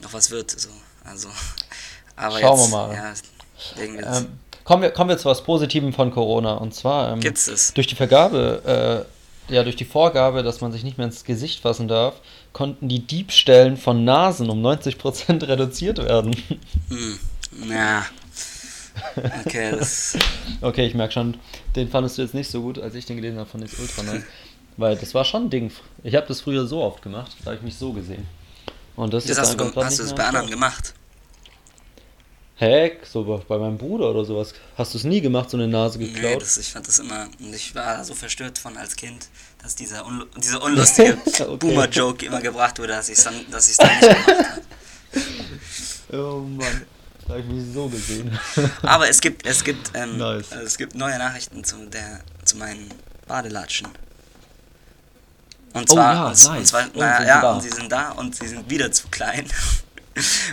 [0.00, 0.50] noch was wird.
[0.50, 0.68] So.
[1.04, 1.28] Also,
[2.16, 2.94] aber Schauen jetzt, wir mal.
[2.94, 6.54] Ja, ähm, kommen, wir, kommen wir zu was Positivem von Corona.
[6.54, 9.06] Und zwar ähm, durch die Vergabe,
[9.48, 12.14] äh, ja, durch die Vorgabe, dass man sich nicht mehr ins Gesicht fassen darf,
[12.56, 16.34] konnten die Diebstellen von Nasen um 90% reduziert werden.
[16.88, 17.18] Hm,
[17.68, 18.06] ja.
[19.44, 20.16] Okay, das.
[20.62, 21.36] okay, ich merke schon,
[21.76, 24.04] den fandest du jetzt nicht so gut, als ich den gelesen habe, fand ich ultra
[24.04, 24.22] nice.
[24.78, 25.70] Weil das war schon ein Ding.
[26.02, 28.26] Ich habe das früher so oft gemacht, da habe ich mich so gesehen.
[28.96, 30.94] Und das, das hast, du, hast du das bei anderen gemacht?
[32.58, 32.92] Hä?
[33.04, 34.54] So bei meinem Bruder oder sowas.
[34.78, 36.22] Hast du es nie gemacht, so eine Nase geklaut?
[36.22, 37.28] Nee, das, ich fand das immer.
[37.52, 39.28] Ich war so verstört von als Kind,
[39.66, 41.56] dass dieser, un, dieser unlustige okay.
[41.56, 44.62] Boomer-Joke immer gebracht wurde, dass ich es dann, dass ich's dann nicht gemacht habe.
[46.12, 46.86] Oh Mann.
[47.26, 48.38] Da habe ich mich so gesehen.
[48.82, 50.52] Aber es gibt, es gibt, ähm, nice.
[50.52, 52.94] es gibt neue Nachrichten zu, der, zu meinen
[53.26, 53.88] Badelatschen.
[55.72, 56.46] Und zwar, oh, ja, und, nice.
[56.46, 59.46] und zwar, oh, naja, ja, und sie sind da und sie sind wieder zu klein.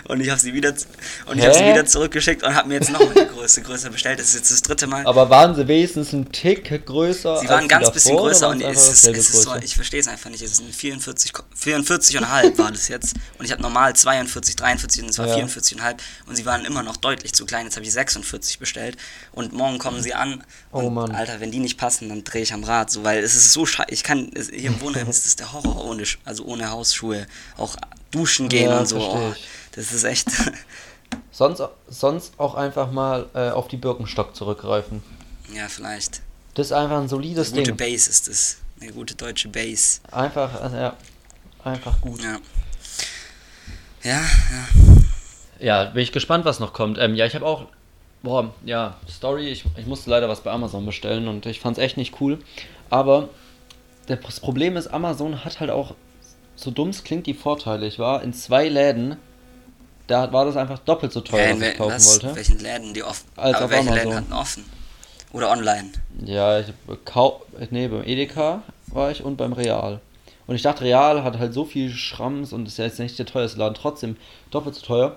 [0.08, 0.74] Und ich habe sie wieder
[1.26, 4.18] und ich habe sie wieder zurückgeschickt und habe mir jetzt noch eine Größe größer bestellt.
[4.18, 5.06] Das ist jetzt das dritte Mal.
[5.06, 7.40] Aber waren sie wenigstens ein Tick größer?
[7.40, 10.08] Sie waren ein ganz bisschen größer und es ist, es ist so, ich verstehe es
[10.08, 10.42] einfach nicht.
[10.42, 14.56] Es ist ein 44, 44 und halb war das jetzt und ich habe normal 42,
[14.56, 15.34] 43 und es war ja.
[15.34, 17.64] 44 und halb und sie waren immer noch deutlich zu klein.
[17.64, 18.96] Jetzt habe ich 46 bestellt
[19.32, 20.44] und morgen kommen sie an.
[20.72, 21.12] Oh und, oh Mann.
[21.12, 23.64] Alter, wenn die nicht passen, dann drehe ich am Rad, so weil es ist so
[23.64, 23.90] scheiße.
[23.90, 27.76] Ich kann hier im Wohnheim ist das der Horror ohne also ohne Hausschuhe, auch
[28.10, 28.98] duschen gehen ja, und so.
[28.98, 29.34] Oh,
[29.74, 30.28] das ist echt.
[31.30, 35.02] sonst, sonst auch einfach mal äh, auf die Birkenstock zurückgreifen.
[35.54, 36.22] Ja, vielleicht.
[36.54, 37.76] Das ist einfach ein solides Eine gute Ding.
[37.76, 38.58] Base ist das.
[38.80, 40.00] Eine gute deutsche Base.
[40.10, 40.96] Einfach, also, ja.
[41.64, 42.22] Einfach gut.
[42.22, 42.38] Ja.
[44.02, 45.04] Ja, ja.
[45.60, 46.98] Ja, bin ich gespannt, was noch kommt.
[46.98, 47.66] Ähm, ja, ich habe auch,
[48.22, 51.82] boah, ja, Story, ich, ich musste leider was bei Amazon bestellen und ich fand es
[51.82, 52.38] echt nicht cool.
[52.90, 53.30] Aber
[54.06, 55.94] das Problem ist, Amazon hat halt auch
[56.56, 57.86] so dumm es klingt, die Vorteile.
[57.86, 59.16] Ich war in zwei Läden,
[60.06, 62.36] da war das einfach doppelt so teuer, ja, was ich kaufen was, wollte.
[62.36, 63.26] Welchen Läden die offen?
[63.36, 63.96] Als Aber welche Amazon.
[63.96, 64.64] Läden hatten offen?
[65.32, 65.90] Oder online?
[66.24, 66.66] Ja, ich
[67.04, 70.00] kau nee, beim Edeka war ich und beim Real.
[70.46, 73.26] Und ich dachte, Real hat halt so viel Schramms und ist ja jetzt nicht der
[73.26, 74.16] teuerste Laden, trotzdem
[74.50, 75.16] doppelt so teuer.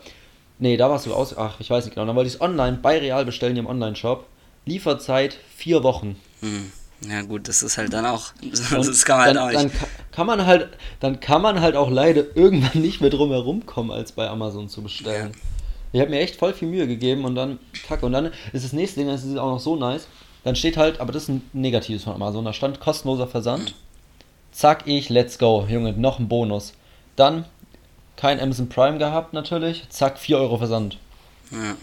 [0.59, 1.37] Nee, da warst du aus.
[1.37, 2.07] Ach, ich weiß nicht genau.
[2.07, 4.25] Dann wollte ich es online bei Real bestellen im Online-Shop.
[4.65, 6.19] Lieferzeit vier Wochen.
[6.41, 6.71] Hm.
[7.07, 8.31] Ja gut, das ist halt dann auch.
[8.71, 9.75] Das kann man halt auch nicht.
[9.75, 13.67] Dann kann man halt, dann kann man halt auch leider irgendwann nicht mehr drum herum
[13.67, 15.31] kommen, als bei Amazon zu bestellen.
[15.31, 15.39] Ja.
[15.91, 18.73] Ich habe mir echt voll viel Mühe gegeben und dann, kacke, und dann ist das
[18.73, 20.07] nächste Ding, das ist auch noch so nice.
[20.43, 23.75] Dann steht halt, aber das ist ein negatives von Amazon, da stand kostenloser Versand.
[24.51, 26.73] Zack, ich, let's go, Junge, noch ein Bonus.
[27.15, 27.45] Dann
[28.15, 30.97] kein Amazon Prime gehabt natürlich, zack, 4 Euro Versand.
[31.51, 31.75] Ja.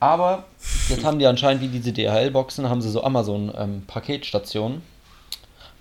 [0.00, 0.42] Aber
[0.88, 4.78] jetzt haben die anscheinend wie diese DHL-Boxen, haben sie so Amazon-Paketstationen.
[4.78, 4.95] Ähm,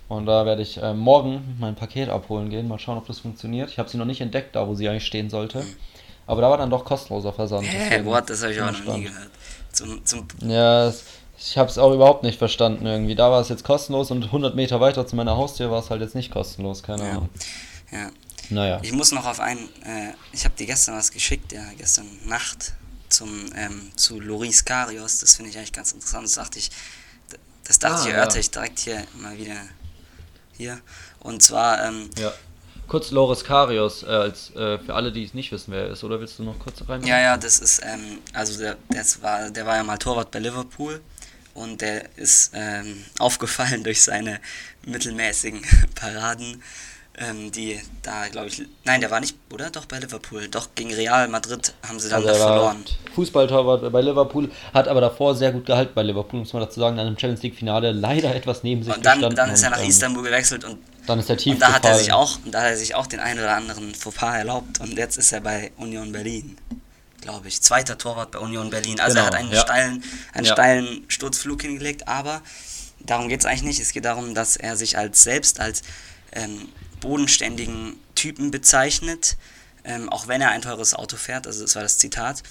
[0.07, 2.67] und da werde ich äh, morgen mein Paket abholen gehen.
[2.67, 3.69] Mal schauen, ob das funktioniert.
[3.69, 5.65] Ich habe sie noch nicht entdeckt, da wo sie eigentlich stehen sollte.
[6.27, 7.65] Aber da war dann doch kostenloser Versand.
[7.67, 8.29] Hä, what?
[8.29, 9.29] Das habe ich auch noch nie gehört.
[9.71, 10.91] Zum, zum ja,
[11.37, 13.15] ich habe es auch überhaupt nicht verstanden irgendwie.
[13.15, 16.01] Da war es jetzt kostenlos und 100 Meter weiter zu meiner Haustür war es halt
[16.01, 16.83] jetzt nicht kostenlos.
[16.83, 17.11] Keine ja.
[17.11, 17.29] Ahnung.
[17.91, 18.09] Ja.
[18.49, 18.79] Naja.
[18.83, 22.73] Ich muss noch auf einen, äh, ich habe dir gestern was geschickt, ja, gestern Nacht
[23.09, 25.19] zum, ähm, zu Loris Karios.
[25.19, 26.25] Das finde ich eigentlich ganz interessant.
[26.25, 26.69] Das dachte ich,
[27.67, 28.41] das dachte ah, ich, hörte ja.
[28.41, 29.57] ich direkt hier mal wieder
[30.57, 30.79] hier.
[31.19, 31.85] Und zwar.
[31.85, 32.33] Ähm, ja.
[32.87, 36.03] Kurz Loris Karios, äh, als äh, für alle, die es nicht wissen, wer er ist,
[36.03, 37.03] oder willst du noch kurz rein?
[37.03, 40.37] Ja, ja, das ist, ähm, also der, das war, der war ja mal Torwart bei
[40.37, 41.01] Liverpool
[41.55, 44.39] und der ist ähm, aufgefallen durch seine
[44.85, 45.63] mittelmäßigen
[45.95, 46.61] Paraden
[47.17, 49.69] ähm, die da, glaube ich, nein, der war nicht, oder?
[49.69, 50.47] Doch bei Liverpool.
[50.49, 52.83] Doch, gegen Real Madrid haben sie dann also verloren.
[53.13, 56.97] Fußballtorwart bei Liverpool, hat aber davor sehr gut gehalten bei Liverpool, muss man dazu sagen,
[56.97, 59.37] dann im Champions League-Finale leider etwas neben sich und dann, gestanden.
[59.37, 61.85] Dann ist er nach ähm, Istanbul gewechselt und dann ist er tief und da hat
[61.85, 64.97] er sich auch, da hat er sich auch den einen oder anderen Fauxpas erlaubt und
[64.97, 66.57] jetzt ist er bei Union Berlin
[67.21, 67.59] glaube ich.
[67.59, 68.99] Zweiter Torwart bei Union Berlin.
[68.99, 69.59] Also genau, er hat einen, ja.
[69.59, 70.53] steilen, einen ja.
[70.53, 72.43] steilen Sturzflug hingelegt, aber
[72.99, 73.79] darum geht es eigentlich nicht.
[73.79, 75.81] Es geht darum, dass er sich als selbst als
[76.33, 76.69] ähm,
[77.05, 79.37] bodenständigen Typen bezeichnet,
[79.83, 82.41] ähm, auch wenn er ein teures Auto fährt, also das war das Zitat.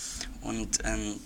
[0.40, 1.18] Und ähm,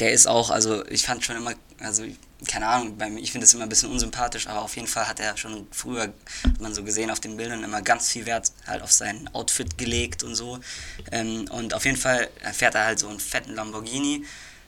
[0.00, 2.04] der ist auch, also ich fand schon immer, also
[2.48, 5.08] keine Ahnung, bei mir, ich finde es immer ein bisschen unsympathisch, aber auf jeden Fall
[5.08, 8.52] hat er schon früher, hat man so gesehen auf den Bildern, immer ganz viel Wert
[8.66, 10.58] halt auf sein Outfit gelegt und so.
[11.10, 14.24] Ähm, und auf jeden Fall fährt er halt so einen fetten Lamborghini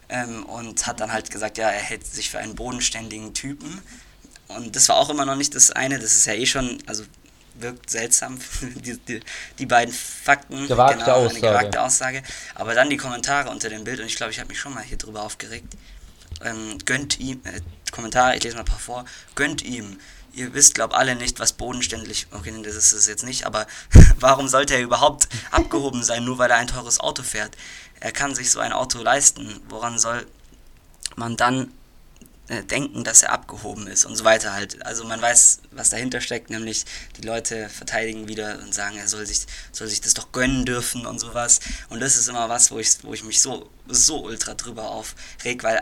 [0.09, 3.81] ähm, und hat dann halt gesagt, ja, er hält sich für einen bodenständigen Typen.
[4.49, 7.05] Und das war auch immer noch nicht das eine, das ist ja eh schon, also
[7.61, 8.38] wirkt seltsam,
[8.77, 9.21] die, die,
[9.59, 10.66] die, beiden Fakten.
[10.66, 11.31] Gewagte genau, Aussage.
[11.31, 12.23] Eine gewagte Aussage.
[12.55, 14.83] Aber dann die Kommentare unter dem Bild, und ich glaube, ich habe mich schon mal
[14.83, 15.75] hier drüber aufgeregt.
[16.42, 17.61] Ähm, gönnt ihm, äh,
[17.92, 19.99] Kommentare, ich lese mal ein paar vor, gönnt ihm.
[20.33, 23.66] Ihr wisst, glaube alle nicht, was bodenständig, okay, das ist es jetzt nicht, aber
[24.21, 27.57] warum sollte er überhaupt abgehoben sein, nur weil er ein teures Auto fährt?
[28.01, 29.62] Er kann sich so ein Auto leisten.
[29.71, 30.27] Woran soll
[31.16, 31.73] man dann
[32.49, 34.85] äh, denken, dass er abgehoben ist und so weiter halt.
[34.87, 36.85] Also man weiß, was dahinter steckt, nämlich
[37.17, 41.07] die Leute verteidigen wieder und sagen, er soll sich, soll sich das doch gönnen dürfen
[41.07, 41.61] und sowas.
[41.89, 45.63] Und das ist immer was, wo ich, wo ich mich so, so ultra drüber aufreg,
[45.63, 45.81] weil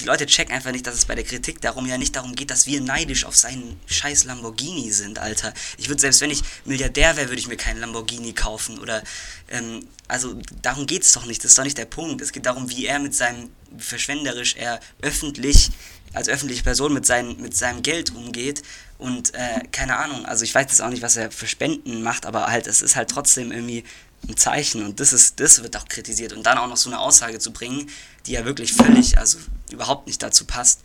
[0.00, 2.50] die Leute checken einfach nicht, dass es bei der Kritik darum ja nicht darum geht,
[2.50, 5.54] dass wir neidisch auf seinen scheiß Lamborghini sind, Alter.
[5.78, 9.02] Ich würde, selbst wenn ich Milliardär wäre, würde ich mir keinen Lamborghini kaufen oder,
[9.48, 12.20] ähm, also darum geht es doch nicht, das ist doch nicht der Punkt.
[12.20, 15.70] Es geht darum, wie er mit seinem, verschwenderisch er öffentlich
[16.12, 18.62] als öffentliche Person mit, sein, mit seinem Geld umgeht
[18.98, 22.24] und äh, keine Ahnung, also ich weiß jetzt auch nicht, was er für Spenden macht,
[22.26, 23.84] aber halt, es ist halt trotzdem irgendwie
[24.28, 26.98] ein Zeichen und das ist, das wird auch kritisiert und dann auch noch so eine
[26.98, 27.88] Aussage zu bringen,
[28.26, 29.38] die ja wirklich völlig, also
[29.70, 30.80] überhaupt nicht dazu passt.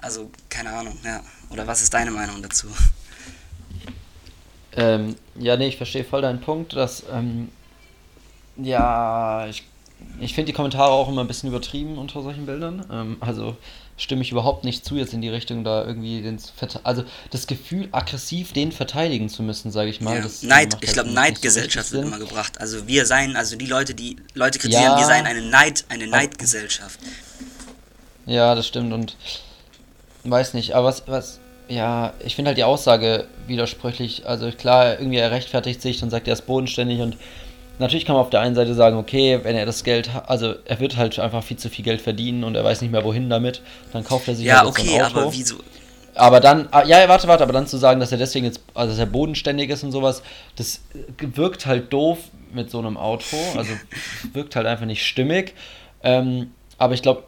[0.00, 1.22] Also keine Ahnung, ja.
[1.50, 2.66] Oder was ist deine Meinung dazu?
[4.76, 7.48] Ähm, ja, nee, ich verstehe voll deinen Punkt, dass, ähm,
[8.56, 9.64] ja, ich,
[10.20, 12.84] ich finde die Kommentare auch immer ein bisschen übertrieben unter solchen Bildern.
[12.90, 13.56] Ähm, also
[13.96, 16.38] stimme ich überhaupt nicht zu, jetzt in die Richtung da irgendwie den,
[16.82, 20.16] also das Gefühl, aggressiv den verteidigen zu müssen, sage ich mal.
[20.16, 22.60] Ja, Neid, ich halt glaube, Neidgesellschaft so wird immer gebracht.
[22.60, 26.06] Also wir seien, also die Leute, die Leute kritisieren, ja, wir seien eine Neid, eine
[26.06, 26.98] Neidgesellschaft.
[28.26, 29.16] Ja, das stimmt und
[30.24, 34.26] weiß nicht, aber was, was, ja, ich finde halt die Aussage widersprüchlich.
[34.26, 37.16] Also klar, irgendwie er rechtfertigt sich und sagt, er ist bodenständig und
[37.78, 40.54] natürlich kann man auf der einen Seite sagen, okay, wenn er das Geld hat, also
[40.64, 43.28] er wird halt einfach viel zu viel Geld verdienen und er weiß nicht mehr wohin
[43.28, 45.20] damit, dann kauft er sich ja, halt okay, so ein Auto.
[45.20, 45.56] aber wieso?
[46.16, 48.92] Aber dann, ah, ja, warte, warte, aber dann zu sagen, dass er deswegen jetzt, also
[48.92, 50.22] dass er bodenständig ist und sowas,
[50.54, 50.80] das
[51.18, 52.18] wirkt halt doof
[52.52, 53.72] mit so einem Auto, also
[54.32, 55.54] wirkt halt einfach nicht stimmig.
[56.02, 57.24] Ähm, aber ich glaube,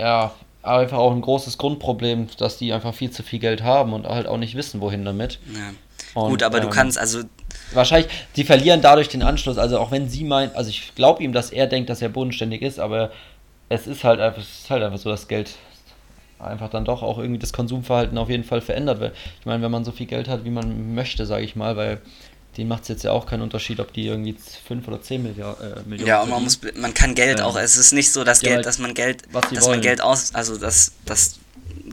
[0.00, 0.32] ja,
[0.62, 4.26] einfach auch ein großes Grundproblem, dass die einfach viel zu viel Geld haben und halt
[4.26, 5.38] auch nicht wissen, wohin damit.
[5.52, 5.74] Ja.
[6.14, 7.22] Und, Gut, aber ähm, du kannst also.
[7.72, 9.58] Wahrscheinlich, die verlieren dadurch den Anschluss.
[9.58, 12.62] Also auch wenn sie meint, also ich glaube ihm, dass er denkt, dass er bodenständig
[12.62, 13.10] ist, aber
[13.68, 15.54] es ist halt einfach, es ist halt einfach so, dass Geld
[16.38, 19.16] einfach dann doch auch irgendwie das Konsumverhalten auf jeden Fall verändert wird.
[19.40, 22.00] Ich meine, wenn man so viel Geld hat, wie man möchte, sage ich mal, weil
[22.56, 24.36] denen macht es jetzt ja auch keinen Unterschied, ob die irgendwie
[24.66, 26.08] 5 oder 10 Milliard, äh, Millionen.
[26.08, 28.56] Ja, und man muss, man kann Geld ähm, auch, es ist nicht so, dass Geld,
[28.56, 29.70] halt, dass man Geld, dass wollen.
[29.70, 31.40] man Geld aus, also dass, dass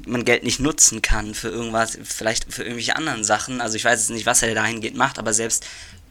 [0.05, 3.61] man Geld nicht nutzen kann für irgendwas, vielleicht für irgendwelche anderen Sachen.
[3.61, 5.65] Also ich weiß jetzt nicht, was er dahingehend macht, aber selbst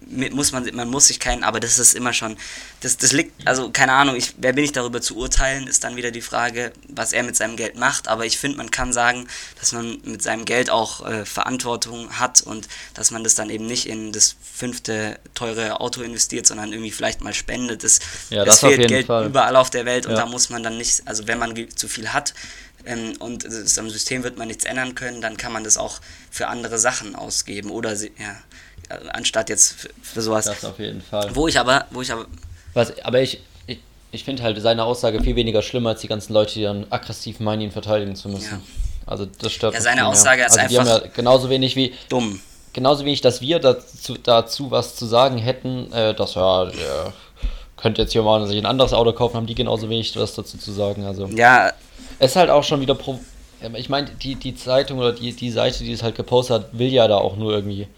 [0.07, 2.37] muss man, man muss sich keinen, aber das ist immer schon,
[2.81, 5.97] das, das liegt, also keine Ahnung, ich, wer bin ich darüber zu urteilen, ist dann
[5.97, 9.29] wieder die Frage, was er mit seinem Geld macht, aber ich finde, man kann sagen,
[9.59, 13.67] dass man mit seinem Geld auch äh, Verantwortung hat und dass man das dann eben
[13.67, 17.85] nicht in das fünfte teure Auto investiert, sondern irgendwie vielleicht mal spendet.
[17.85, 19.27] Das, ja, das es fehlt Geld Fall.
[19.27, 20.19] überall auf der Welt und ja.
[20.19, 22.35] da muss man dann nicht, also wenn man zu viel hat,
[22.85, 26.49] ähm, und am System wird man nichts ändern können, dann kann man das auch für
[26.49, 28.37] andere Sachen ausgeben oder ja,
[29.13, 30.47] anstatt jetzt für, für sowas.
[30.47, 31.31] Das auf jeden Fall.
[31.35, 32.27] Wo ich aber, wo ich aber.
[32.75, 33.79] Was, aber ich, ich,
[34.11, 37.41] ich finde halt seine Aussage viel weniger schlimm als die ganzen Leute, die dann aggressiv
[37.41, 38.53] meinen, ihn verteidigen zu müssen.
[38.53, 38.61] Ja.
[39.07, 41.03] Also das stört Ja, seine Aussage ist also einfach.
[41.03, 41.95] Ja genauso wenig wie.
[42.09, 42.41] Dumm.
[42.73, 47.13] Genauso wenig, dass wir dazu, dazu was zu sagen hätten, äh, dass ja, der
[47.77, 50.57] könnte jetzt hier mal sich ein anderes Auto kaufen, haben die genauso wenig was dazu
[50.57, 51.05] zu sagen.
[51.05, 51.27] Also.
[51.27, 51.73] Ja.
[52.21, 52.95] Es ist halt auch schon wieder.
[52.95, 53.19] Pro
[53.75, 56.89] ich meine, die, die Zeitung oder die, die Seite, die es halt gepostet hat, will
[56.89, 57.89] ja da auch nur irgendwie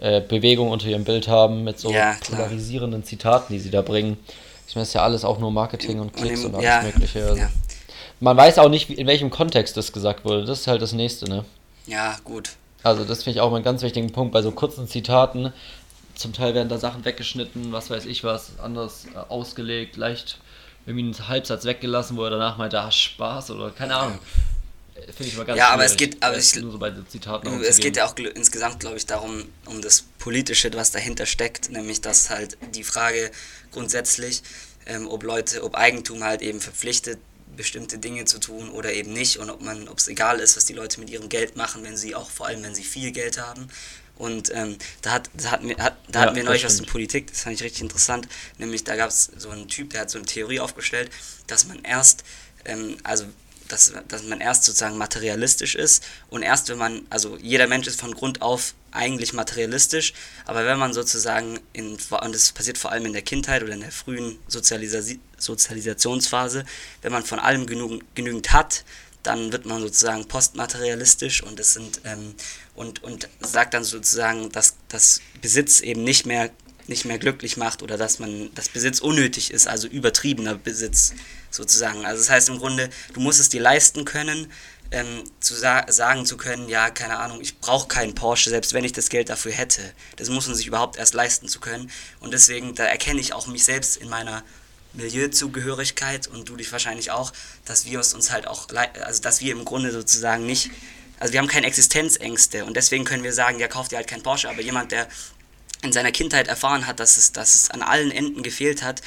[0.00, 4.16] äh, Bewegung unter ihrem Bild haben mit so ja, polarisierenden Zitaten, die sie da bringen.
[4.68, 6.82] Ich meine, das ist ja alles auch nur Marketing und Klicks und, und alles ja,
[6.82, 7.24] Mögliche.
[7.24, 7.36] Also.
[7.36, 7.48] Ja.
[8.20, 10.44] Man weiß auch nicht, in welchem Kontext das gesagt wurde.
[10.44, 11.44] Das ist halt das Nächste, ne?
[11.86, 12.50] Ja, gut.
[12.82, 15.52] Also, das finde ich auch einen ganz wichtigen Punkt bei so kurzen Zitaten.
[16.14, 20.38] Zum Teil werden da Sachen weggeschnitten, was weiß ich was, anders äh, ausgelegt, leicht
[20.88, 24.18] irgendwie einen Halbsatz weggelassen, wo er danach meinte, ah, Spaß oder keine Ahnung.
[24.94, 27.78] Finde ich mal ganz Ja, aber es geht, aber ich, nur so bei Zitaten es
[27.78, 32.30] geht ja auch insgesamt, glaube ich, darum, um das Politische, was dahinter steckt, nämlich dass
[32.30, 33.30] halt die Frage
[33.70, 34.42] grundsätzlich,
[34.86, 37.18] ähm, ob Leute, ob Eigentum halt eben verpflichtet,
[37.54, 40.64] bestimmte Dinge zu tun oder eben nicht und ob man, ob es egal ist, was
[40.64, 43.38] die Leute mit ihrem Geld machen, wenn sie auch, vor allem wenn sie viel Geld
[43.40, 43.68] haben.
[44.18, 46.86] Und ähm, da, hat, da, hatten wir, hat, da ja, hatten wir neulich was in
[46.86, 48.28] Politik, das fand ich richtig interessant,
[48.58, 51.10] nämlich da gab es so einen Typ, der hat so eine Theorie aufgestellt,
[51.46, 52.24] dass man erst,
[52.64, 53.26] ähm, also
[53.68, 58.00] dass, dass man erst sozusagen materialistisch ist und erst wenn man, also jeder Mensch ist
[58.00, 60.14] von Grund auf eigentlich materialistisch,
[60.46, 63.80] aber wenn man sozusagen in, und das passiert vor allem in der Kindheit oder in
[63.80, 65.00] der frühen Sozialisa
[65.36, 66.64] Sozialisationsphase,
[67.02, 68.84] wenn man von allem genug, genügend hat,
[69.28, 72.34] dann wird man sozusagen postmaterialistisch und es sind ähm,
[72.74, 76.50] und, und sagt dann sozusagen, dass das Besitz eben nicht mehr
[76.86, 81.12] nicht mehr glücklich macht oder dass man das Besitz unnötig ist, also übertriebener Besitz
[81.50, 82.06] sozusagen.
[82.06, 84.50] Also das heißt im Grunde, du musst es dir leisten können,
[84.90, 88.84] ähm, zu sa sagen zu können, ja, keine Ahnung, ich brauche keinen Porsche, selbst wenn
[88.84, 89.82] ich das Geld dafür hätte.
[90.16, 91.90] Das muss man sich überhaupt erst leisten zu können.
[92.20, 94.42] Und deswegen, da erkenne ich auch mich selbst in meiner
[94.98, 97.32] Milieuzugehörigkeit und du dich wahrscheinlich auch,
[97.64, 98.68] dass wir uns halt auch,
[99.02, 100.70] also dass wir im Grunde sozusagen nicht,
[101.18, 104.22] also wir haben keine Existenzängste und deswegen können wir sagen, ja, kauft dir halt kein
[104.22, 105.08] Porsche, aber jemand, der
[105.82, 109.00] in seiner Kindheit erfahren hat, dass es, dass es an allen Enden gefehlt hat,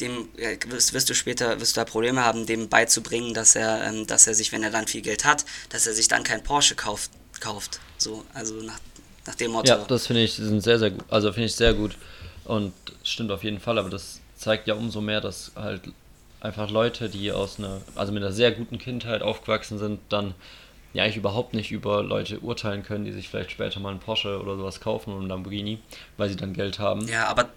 [0.00, 0.28] dem
[0.68, 4.26] wirst, wirst, du später wirst du da Probleme haben, dem beizubringen, dass er, ähm, dass
[4.26, 7.10] er sich, wenn er dann viel Geld hat, dass er sich dann kein Porsche kauft,
[7.40, 7.80] kauft.
[7.96, 8.78] So, also nach,
[9.26, 9.68] nach dem Motto.
[9.68, 11.04] Ja, das finde ich sind sehr, sehr gut.
[11.08, 11.96] Also finde ich sehr gut.
[12.44, 15.82] Und stimmt auf jeden Fall, aber das zeigt ja umso mehr, dass halt
[16.40, 20.34] einfach Leute, die aus einer, also mit einer sehr guten Kindheit aufgewachsen sind, dann
[20.94, 24.40] ja eigentlich überhaupt nicht über Leute urteilen können, die sich vielleicht später mal einen Porsche
[24.40, 25.78] oder sowas kaufen und einen Lamborghini,
[26.16, 27.06] weil sie dann Geld haben.
[27.08, 27.48] Ja, aber,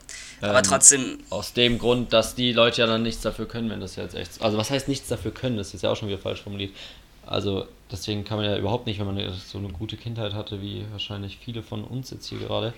[0.41, 1.19] aber ähm, trotzdem.
[1.29, 4.41] Aus dem Grund, dass die Leute ja dann nichts dafür können, wenn das jetzt echt.
[4.41, 5.57] Also was heißt nichts dafür können?
[5.57, 6.71] Das ist ja auch schon wieder falsch formuliert.
[7.25, 10.83] Also deswegen kann man ja überhaupt nicht, wenn man so eine gute Kindheit hatte, wie
[10.91, 12.73] wahrscheinlich viele von uns jetzt hier gerade,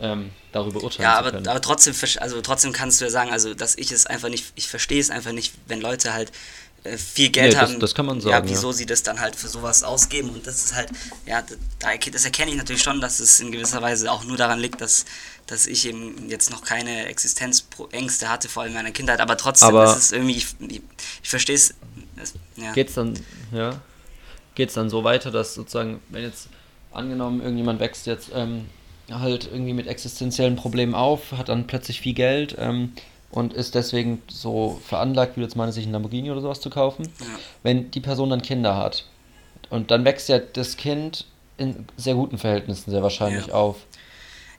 [0.00, 3.76] ähm, darüber urteilen ja, aber, aber trotzdem, also trotzdem kannst du ja sagen, also dass
[3.76, 6.32] ich es einfach nicht, ich verstehe es einfach nicht, wenn Leute halt
[6.84, 7.78] äh, viel Geld nee, haben.
[7.78, 8.44] Das, kann man sagen.
[8.46, 8.72] Ja, wieso ja.
[8.72, 10.30] sie das dann halt für sowas ausgeben.
[10.30, 10.88] Und das ist halt,
[11.26, 11.42] ja,
[11.80, 15.04] das erkenne ich natürlich schon, dass es in gewisser Weise auch nur daran liegt, dass,
[15.46, 19.20] dass ich eben jetzt noch keine Existenzängste hatte, vor allem in meiner Kindheit.
[19.20, 20.82] Aber trotzdem aber ist es irgendwie, ich, ich,
[21.22, 21.74] ich verstehe es.
[22.56, 22.72] Ja.
[22.72, 23.18] Geht's dann,
[23.52, 23.80] ja,
[24.54, 26.48] geht's dann so weiter, dass sozusagen, wenn jetzt
[26.90, 28.66] angenommen, irgendjemand wächst jetzt ähm,
[29.20, 32.92] halt irgendwie mit existenziellen Problemen auf, hat dann plötzlich viel Geld, ähm,
[33.32, 36.70] und ist deswegen so veranlagt, wie du jetzt meinst, sich einen Lamborghini oder sowas zu
[36.70, 37.08] kaufen.
[37.18, 37.26] Ja.
[37.62, 39.06] Wenn die Person dann Kinder hat
[39.70, 43.54] und dann wächst ja das Kind in sehr guten Verhältnissen sehr wahrscheinlich ja.
[43.54, 43.78] auf.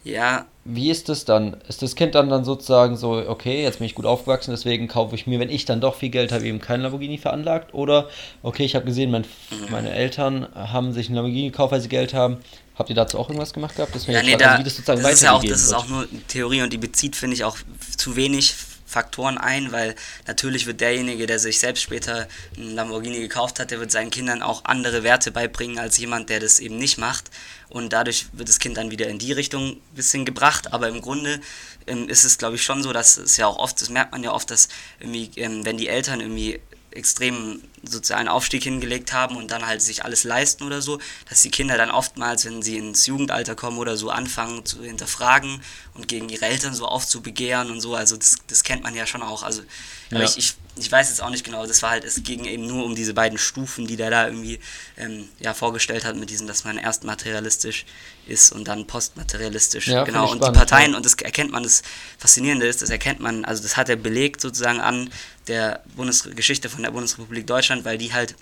[0.04, 0.46] Ja.
[0.66, 1.58] Wie ist das dann?
[1.68, 5.14] Ist das Kind dann dann sozusagen so, okay, jetzt bin ich gut aufgewachsen, deswegen kaufe
[5.16, 7.74] ich mir, wenn ich dann doch viel Geld habe, eben kein Lamborghini veranlagt?
[7.74, 8.10] Oder,
[8.42, 9.72] okay, ich habe gesehen, mein, mhm.
[9.72, 12.38] meine Eltern haben sich ein Lamborghini gekauft, weil sie Geld haben.
[12.76, 13.94] Habt ihr dazu auch irgendwas gemacht gehabt?
[13.94, 16.08] Das ja, nee, da, wie das sozusagen das ist ja auch, Das ist auch nur
[16.28, 17.58] Theorie und die bezieht, finde ich, auch
[17.98, 18.56] zu wenig
[18.94, 19.96] Faktoren ein, weil
[20.28, 24.44] natürlich wird derjenige, der sich selbst später ein Lamborghini gekauft hat, der wird seinen Kindern
[24.44, 27.32] auch andere Werte beibringen als jemand, der das eben nicht macht.
[27.70, 30.74] Und dadurch wird das Kind dann wieder in die Richtung ein bisschen gebracht.
[30.74, 31.42] Aber im Grunde
[31.88, 34.24] ähm, ist es, glaube ich, schon so, dass es ja auch oft, das merkt man
[34.24, 36.60] ja oft, dass irgendwie, ähm, wenn die Eltern irgendwie
[36.96, 41.52] extremen sozialen Aufstieg hingelegt haben und dann halt sich alles leisten oder so, dass die
[41.52, 45.62] Kinder dann oftmals, wenn sie ins Jugendalter kommen oder so, anfangen zu hinterfragen
[45.94, 47.96] und gegen ihre Eltern so aufzubegehren und so.
[47.96, 49.44] Also das, das kennt man ja schon auch.
[49.44, 49.64] Also
[50.12, 50.22] ja.
[50.22, 52.84] ich, ich, ich weiß jetzt auch nicht genau, das war halt, es ging eben nur
[52.84, 54.60] um diese beiden Stufen, die der da irgendwie
[54.98, 57.86] ähm, ja, vorgestellt hat mit diesem, dass man erst materialistisch
[58.28, 59.88] ist und dann postmaterialistisch.
[59.88, 60.32] Ja, genau.
[60.32, 60.98] Und spannend, die Parteien, ja.
[60.98, 61.84] und das erkennt man, das
[62.18, 65.12] Faszinierende ist, das erkennt man, also das hat er belegt sozusagen an
[65.48, 68.36] der Bundesgeschichte von der Bundesrepublik Deutschland, weil die halt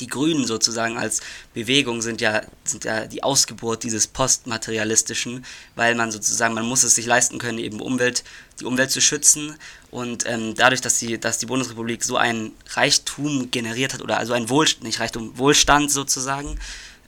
[0.00, 1.20] die Grünen sozusagen als
[1.54, 6.94] Bewegung sind ja, sind ja die Ausgeburt dieses postmaterialistischen, weil man sozusagen, man muss es
[6.94, 8.24] sich leisten können, eben Umwelt,
[8.60, 9.56] die Umwelt zu schützen.
[9.90, 14.32] Und ähm, dadurch, dass die, dass die Bundesrepublik so ein Reichtum generiert hat, oder also
[14.32, 16.58] ein Wohlstand, nicht Reichtum, Wohlstand sozusagen,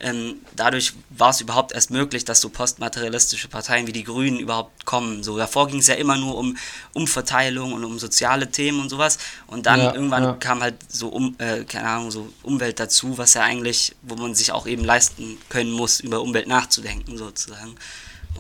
[0.00, 4.86] ähm, dadurch war es überhaupt erst möglich, dass so postmaterialistische Parteien wie die Grünen überhaupt
[4.86, 5.22] kommen.
[5.22, 6.56] So davor ging es ja immer nur um
[6.94, 9.18] Umverteilung und um soziale Themen und sowas.
[9.46, 10.32] Und dann ja, irgendwann ja.
[10.34, 14.34] kam halt so um, äh, keine Ahnung, so Umwelt dazu, was ja eigentlich, wo man
[14.34, 17.74] sich auch eben leisten können muss, über Umwelt nachzudenken sozusagen.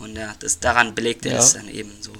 [0.00, 1.38] Und ja, das daran belegt er ja.
[1.38, 2.12] es dann eben so.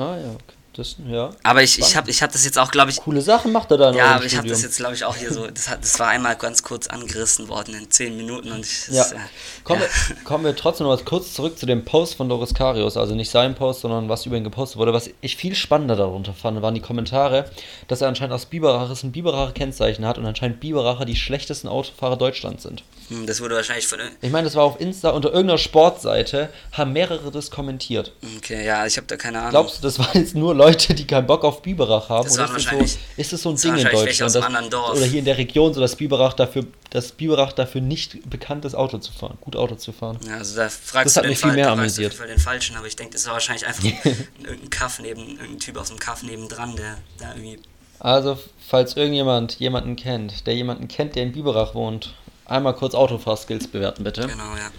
[0.00, 0.61] Ah ja, okay.
[0.74, 1.30] Das, ja.
[1.42, 2.96] Aber ich, ich habe ich hab das jetzt auch, glaube ich.
[2.96, 3.98] Coole Sachen macht er da noch.
[3.98, 5.46] Ja, aber ich habe das jetzt, glaube ich, auch hier so.
[5.46, 8.88] Das, hat, das war einmal ganz kurz angerissen worden in 10 Minuten und ich.
[8.88, 9.02] Ja.
[9.02, 9.16] Ist, äh,
[9.64, 9.88] kommen, ja.
[10.08, 12.96] Wir, kommen wir trotzdem noch kurz zurück zu dem Post von Doris Karius.
[12.96, 14.94] Also nicht sein Post, sondern was über ihn gepostet wurde.
[14.94, 17.50] Was ich viel spannender darunter fand, waren die Kommentare,
[17.88, 22.16] dass er anscheinend aus Biberaches ein Biberacher Kennzeichen hat und anscheinend Biberacher die schlechtesten Autofahrer
[22.16, 22.82] Deutschlands sind.
[23.08, 23.98] Hm, das wurde wahrscheinlich von.
[24.20, 28.12] Ich meine, das war auf Insta unter irgendeiner Sportseite, haben mehrere das kommentiert.
[28.38, 29.50] Okay, ja, ich habe da keine Ahnung.
[29.50, 32.24] Glaubst du, das waren jetzt nur Leute, die keinen Bock auf Biberach haben?
[32.24, 34.34] Das oder ist, das so, ist das so ein Ding in Deutschland?
[34.34, 38.64] Das, oder hier in der Region, so dass Biberach dafür, dass Biberach dafür nicht bekannt
[38.64, 40.18] ist, Auto zu fahren, gut Auto zu fahren.
[40.26, 42.16] Ja, also da fragst das hat mich viel mehr amüsiert.
[42.18, 43.84] den Falschen, aber ich denke, das war wahrscheinlich einfach
[44.44, 47.58] irgendein Kaff neben, irgendein Typ aus dem Kaff nebendran, der da irgendwie.
[47.98, 53.68] Also, falls irgendjemand jemanden kennt, der jemanden kennt, der in Biberach wohnt einmal kurz Autofahrskills
[53.68, 54.22] bewerten, bitte.
[54.22, 54.70] Genau, ja.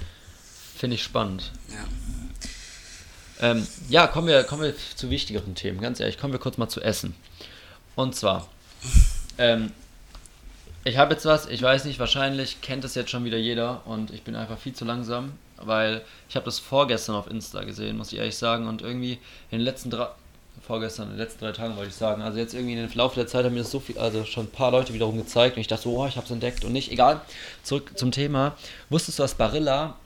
[0.77, 1.51] Finde ich spannend.
[1.69, 1.85] Ja.
[3.43, 5.81] Ähm, ja, kommen wir, kommen wir zu wichtigeren Themen.
[5.81, 7.13] Ganz ehrlich, kommen wir kurz mal zu Essen.
[7.93, 8.47] Und zwar,
[9.37, 9.73] ähm,
[10.85, 14.11] ich habe jetzt was, ich weiß nicht, wahrscheinlich kennt es jetzt schon wieder jeder und
[14.11, 18.13] ich bin einfach viel zu langsam, weil ich habe das vorgestern auf Insta gesehen, muss
[18.13, 19.19] ich ehrlich sagen, und irgendwie
[19.51, 20.07] in den letzten drei,
[20.65, 22.21] vorgestern, in den letzten drei Tagen wollte ich sagen.
[22.21, 24.45] Also jetzt irgendwie in den Laufe der Zeit haben mir das so viel, also schon
[24.45, 26.71] ein paar Leute wiederum gezeigt und ich dachte so, oh, ich habe es entdeckt und
[26.71, 26.93] nicht.
[26.93, 27.19] Egal.
[27.61, 28.55] Zurück zum Thema.
[28.89, 29.97] Wusstest du, dass Barilla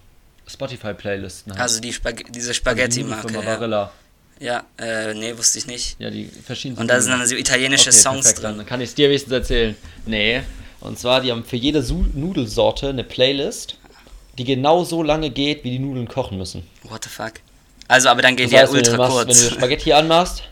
[0.48, 1.54] Spotify-Playlisten?
[1.54, 3.28] Also die Spag diese Spaghetti-Marke.
[3.28, 3.92] Also Barilla.
[4.40, 6.00] Ja, äh, nee, wusste ich nicht.
[6.00, 6.82] Ja, die verschiedenen.
[6.82, 8.58] Und da sind dann so italienische okay, Songs perfekt, drin.
[8.58, 9.76] Dann kann ich es dir wenigstens erzählen.
[10.06, 10.42] Nee.
[10.80, 13.78] Und zwar, die haben für jede Su Nudelsorte eine Playlist,
[14.38, 16.68] die genau so lange geht, wie die Nudeln kochen müssen.
[16.84, 17.34] What the fuck?
[17.88, 19.28] Also, aber dann gehen das heißt, die ja ultra machst, kurz.
[19.28, 20.44] Wenn du Spaghetti anmachst,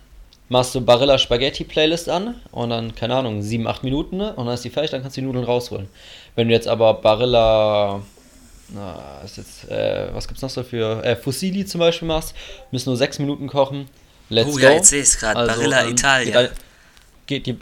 [0.50, 4.34] machst du Barilla Spaghetti Playlist an und dann, keine Ahnung, 7, 8 Minuten ne?
[4.34, 5.88] und dann ist die fertig, dann kannst du die Nudeln rausholen.
[6.36, 8.02] Wenn du jetzt aber Barilla,
[8.70, 12.34] na, ist jetzt, äh, was gibt's noch so für, äh, Fusilli zum Beispiel machst,
[12.72, 13.88] müssen nur 6 Minuten kochen.
[14.30, 14.60] Let's oh, go.
[14.60, 15.40] ja, jetzt sehe ich es gerade.
[15.40, 16.50] Also, Barilla ähm, Italia.
[17.28, 17.60] Geht die,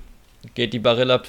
[0.56, 1.22] geht die Barilla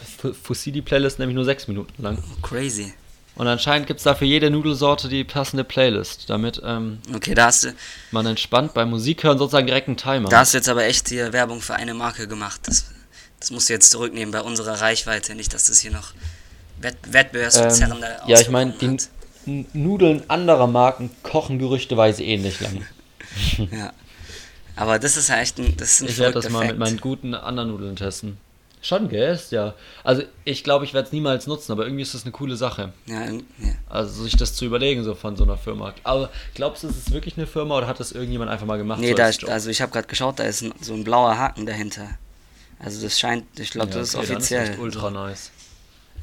[0.42, 2.22] Fusilli Playlist nämlich nur 6 Minuten lang.
[2.42, 2.92] crazy.
[3.36, 7.46] Und anscheinend gibt es da für jede Nudelsorte die passende Playlist, damit ähm, okay, da
[7.46, 7.74] hast du,
[8.12, 10.28] man entspannt beim Musik hören sozusagen direkt einen Timer.
[10.28, 12.60] Da hast du jetzt aber echt hier Werbung für eine Marke gemacht.
[12.64, 12.92] Das,
[13.40, 16.14] das musst du jetzt zurücknehmen bei unserer Reichweite, nicht, dass das hier noch
[16.78, 18.98] Wett wettbewerbsverzerrende ähm, Ja, ich meine, die,
[19.46, 22.86] Nudeln anderer Marken kochen gerüchteweise ähnlich lang.
[23.72, 23.92] ja.
[24.76, 26.98] Aber das ist ja echt ein, das ist ein Ich werde das mal mit meinen
[26.98, 28.38] guten anderen Nudeln testen.
[28.84, 29.32] Schon, gell?
[29.32, 29.74] Ist ja.
[30.02, 32.92] Also ich glaube, ich werde es niemals nutzen, aber irgendwie ist das eine coole Sache.
[33.06, 33.40] Ja, ja.
[33.88, 35.94] Also sich das zu überlegen, so von so einer Firma.
[36.02, 39.00] Aber glaubst du, ist es wirklich eine Firma oder hat das irgendjemand einfach mal gemacht?
[39.00, 41.38] Nee, so da ist, also ich habe gerade geschaut, da ist ein, so ein blauer
[41.38, 42.10] Haken dahinter.
[42.78, 44.66] Also das scheint, ich glaube, ja, das okay, ist offiziell.
[44.66, 45.50] Das ist ultra nice.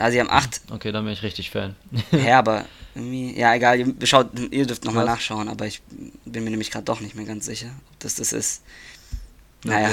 [0.01, 0.61] Ja, sie haben acht.
[0.71, 1.75] Okay, dann bin ich richtig Fan.
[2.11, 5.83] ja, aber irgendwie, ja, egal, ihr, schaut, ihr dürft nochmal nachschauen, aber ich
[6.25, 8.63] bin mir nämlich gerade doch nicht mehr ganz sicher, ob das das ist.
[9.63, 9.91] Naja,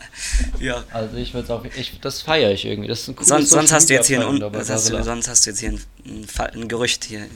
[0.60, 0.84] ja.
[0.92, 2.88] Also ich würde auch, ich, das feiere ich irgendwie.
[2.88, 5.50] Das ist ein sonst, sonst hast du jetzt hier ein, hast du, sonst hast du
[5.50, 7.26] jetzt hier ein, ein, ein Gerücht hier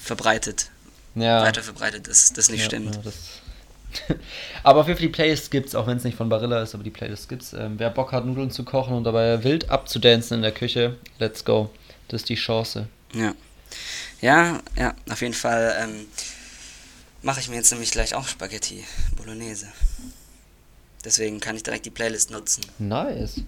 [0.00, 0.70] verbreitet.
[1.14, 1.42] Ja.
[1.42, 2.94] Weiter verbreitet, dass das nicht ja, stimmt.
[2.94, 3.14] Ja, das
[4.62, 6.84] aber auf jeden Fall die Playlist gibt's, auch wenn es nicht von Barilla ist, aber
[6.84, 7.52] die Playlist gibt's.
[7.52, 11.44] Ähm, wer Bock hat, Nudeln zu kochen und dabei wild abzudancen in der Küche, let's
[11.44, 11.70] go.
[12.08, 12.88] Das ist die Chance.
[13.14, 13.34] Ja.
[14.20, 16.06] Ja, ja, auf jeden Fall ähm,
[17.22, 18.84] mache ich mir jetzt nämlich gleich auch Spaghetti
[19.16, 19.68] Bolognese.
[21.04, 22.62] Deswegen kann ich direkt die Playlist nutzen.
[22.78, 23.40] Nice.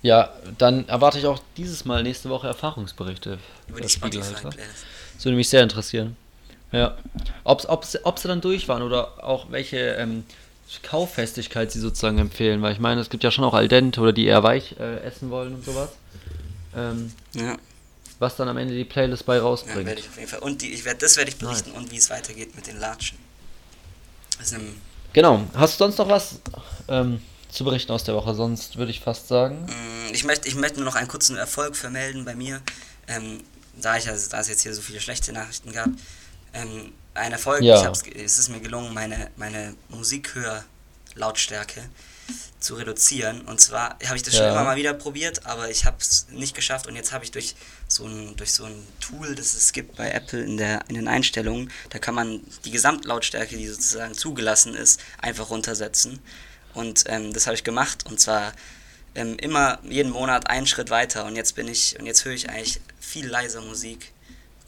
[0.00, 3.38] Ja, dann erwarte ich auch dieses Mal nächste Woche Erfahrungsberichte.
[3.68, 4.86] Über die Spotify-Playlist.
[5.14, 6.16] Das würde mich sehr interessieren.
[6.72, 6.96] Ja.
[7.44, 10.24] Ob, ob, ob sie dann durch waren oder auch welche ähm,
[10.82, 14.12] Kauffestigkeit sie sozusagen empfehlen, weil ich meine, es gibt ja schon auch Al dente oder
[14.12, 15.90] die eher weich äh, essen wollen und sowas.
[16.74, 17.56] Ähm, ja.
[18.18, 19.80] Was dann am Ende die Playlist bei rausbringt.
[19.80, 20.38] Ja, werde ich auf jeden Fall.
[20.38, 21.82] Und die, ich werd, das werde ich berichten nice.
[21.82, 23.18] und wie es weitergeht mit den Latschen.
[24.38, 24.56] Also,
[25.12, 25.42] genau.
[25.54, 26.40] Hast du sonst noch was
[26.88, 27.20] ähm,
[27.50, 28.34] zu berichten aus der Woche?
[28.34, 29.66] Sonst würde ich fast sagen.
[29.66, 32.62] Mm, ich möchte, ich möchte nur noch einen kurzen Erfolg vermelden bei mir.
[33.08, 33.40] Ähm,
[33.80, 35.90] da, ich, also, da es jetzt hier so viele schlechte Nachrichten gab,
[36.54, 37.62] ähm, ein Erfolg.
[37.62, 37.90] Ja.
[37.90, 41.82] es ist mir gelungen, meine, meine Musikhör-Lautstärke
[42.60, 43.42] zu reduzieren.
[43.42, 44.40] Und zwar habe ich das ja.
[44.40, 46.86] schon immer mal wieder probiert, aber ich habe es nicht geschafft.
[46.86, 47.54] Und jetzt habe ich durch
[47.88, 51.08] so, ein, durch so ein Tool, das es gibt bei Apple in, der, in den
[51.08, 56.20] Einstellungen, da kann man die Gesamtlautstärke, die sozusagen zugelassen ist, einfach runtersetzen.
[56.74, 58.06] Und ähm, das habe ich gemacht.
[58.06, 58.52] Und zwar
[59.14, 61.26] ähm, immer jeden Monat einen Schritt weiter.
[61.26, 64.12] Und jetzt bin ich, und jetzt höre ich eigentlich viel leiser Musik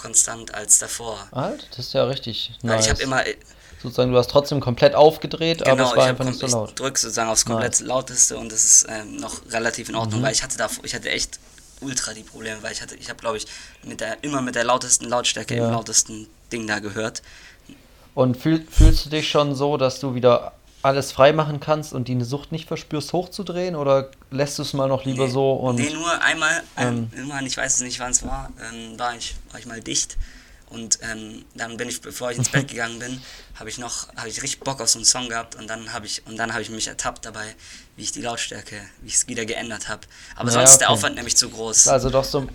[0.05, 1.17] konstant als davor.
[1.31, 1.67] Alt?
[1.71, 2.85] Das ist ja richtig nice.
[2.85, 3.37] ich habe immer äh,
[3.83, 6.71] sozusagen du hast trotzdem komplett aufgedreht, genau, aber es war einfach nicht so laut.
[6.71, 7.81] Ich drücke sozusagen aufs komplett nice.
[7.81, 10.27] lauteste und es ist ähm, noch relativ in Ordnung, mhm.
[10.27, 11.39] weil ich hatte da ich hatte echt
[11.81, 13.47] ultra die Probleme, weil ich hatte ich habe glaube ich
[13.83, 15.67] mit der immer mit der lautesten Lautstärke ja.
[15.67, 17.23] im lautesten Ding da gehört.
[18.15, 20.53] Und fühl, fühlst du dich schon so, dass du wieder
[20.85, 23.75] alles frei machen kannst und die eine Sucht nicht verspürst, hochzudrehen?
[23.75, 25.53] Oder lässt du es mal noch lieber nee, so?
[25.53, 29.17] Und, nee, nur einmal, ähm, ähm, ich weiß es nicht, wann es war, ähm, war,
[29.17, 30.19] ich, war ich mal dicht.
[30.75, 33.21] Und ähm, dann bin ich, bevor ich ins Bett gegangen bin,
[33.55, 36.07] habe ich noch, habe ich richtig Bock auf so einen Song gehabt und dann habe
[36.07, 37.55] ich, und dann habe ich mich ertappt dabei,
[37.97, 40.03] wie ich die Lautstärke, wie ich es wieder geändert habe.
[40.35, 41.89] Aber naja, sonst ist der Aufwand nämlich zu groß.
[41.89, 42.49] Also doch so,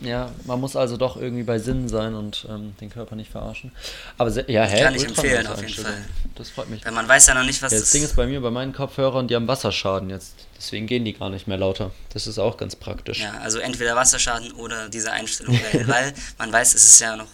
[0.00, 3.72] ja, man muss also doch irgendwie bei Sinn sein und ähm, den Körper nicht verarschen.
[4.18, 6.04] Aber ja, hä, kann ich empfehlen auf jeden Fall.
[6.34, 6.84] Das freut mich.
[6.84, 8.50] Weil man weiß ja noch nicht, was ja, das, das Ding ist bei mir bei
[8.50, 10.45] meinen Kopfhörern, die haben Wasserschaden jetzt.
[10.56, 11.90] Deswegen gehen die gar nicht mehr lauter.
[12.12, 13.20] Das ist auch ganz praktisch.
[13.20, 17.28] Ja, also entweder Wasserschaden oder diese Einstellung, weil man weiß, es ist ja noch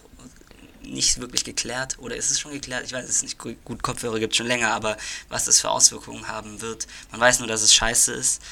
[0.82, 2.84] nicht wirklich geklärt oder ist es schon geklärt?
[2.84, 3.38] Ich weiß es nicht.
[3.38, 4.96] Gut, Kopfhörer gibt es schon länger, aber
[5.28, 8.42] was das für Auswirkungen haben wird, man weiß nur, dass es scheiße ist.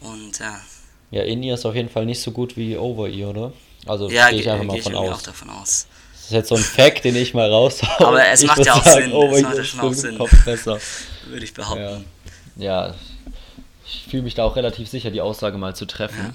[0.00, 0.60] Und ja,
[1.10, 3.52] ja, In-Ear ist auf jeden Fall nicht so gut wie Over-Ear, oder?
[3.86, 5.18] Also ja, gehe ich einfach mal von aus.
[5.18, 5.86] auch davon aus.
[6.12, 7.88] Das ist jetzt so ein Fact, den ich mal raushaue.
[8.08, 9.32] Aber es ich macht ja auch sagen, Sinn.
[9.32, 10.18] Es macht ja schon auch Sinn.
[10.18, 10.80] Kopf besser.
[11.28, 12.04] Würde ich behaupten.
[12.56, 12.94] Ja, ja
[13.86, 16.34] ich fühle mich da auch relativ sicher, die Aussage mal zu treffen.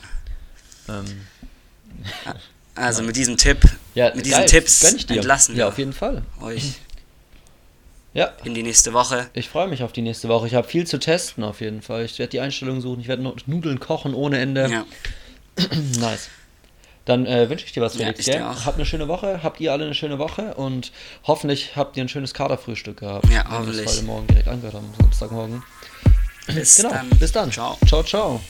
[0.88, 1.00] Ja.
[1.00, 1.28] Ähm.
[2.76, 3.60] Also mit diesem Tipp,
[3.94, 6.24] ja, mit diesen geil, Tipps entlassen wir ja, auf jeden Fall.
[6.42, 6.76] euch
[8.14, 8.32] ja.
[8.44, 9.28] in die nächste Woche.
[9.34, 10.48] Ich freue mich auf die nächste Woche.
[10.48, 12.06] Ich habe viel zu testen auf jeden Fall.
[12.06, 13.02] Ich werde die Einstellungen suchen.
[13.02, 14.70] Ich werde Nudeln kochen ohne Ende.
[14.70, 14.86] Ja.
[16.00, 16.30] nice.
[17.06, 18.26] Dann äh, wünsche ich dir was, Felix.
[18.28, 19.42] Ja, Habt eine schöne Woche.
[19.42, 20.92] Habt ihr alle eine schöne Woche und
[21.24, 23.28] hoffentlich habt ihr ein schönes Kaderfrühstück gehabt.
[23.30, 23.86] Ja, hoffentlich.
[23.86, 25.64] Wir heute Morgen direkt angehört haben, Samstagmorgen.
[26.54, 26.90] Bis genau.
[26.90, 27.10] dann.
[27.10, 27.52] Bis dann.
[27.52, 27.78] Ciao.
[27.88, 28.42] Ciao, ciao.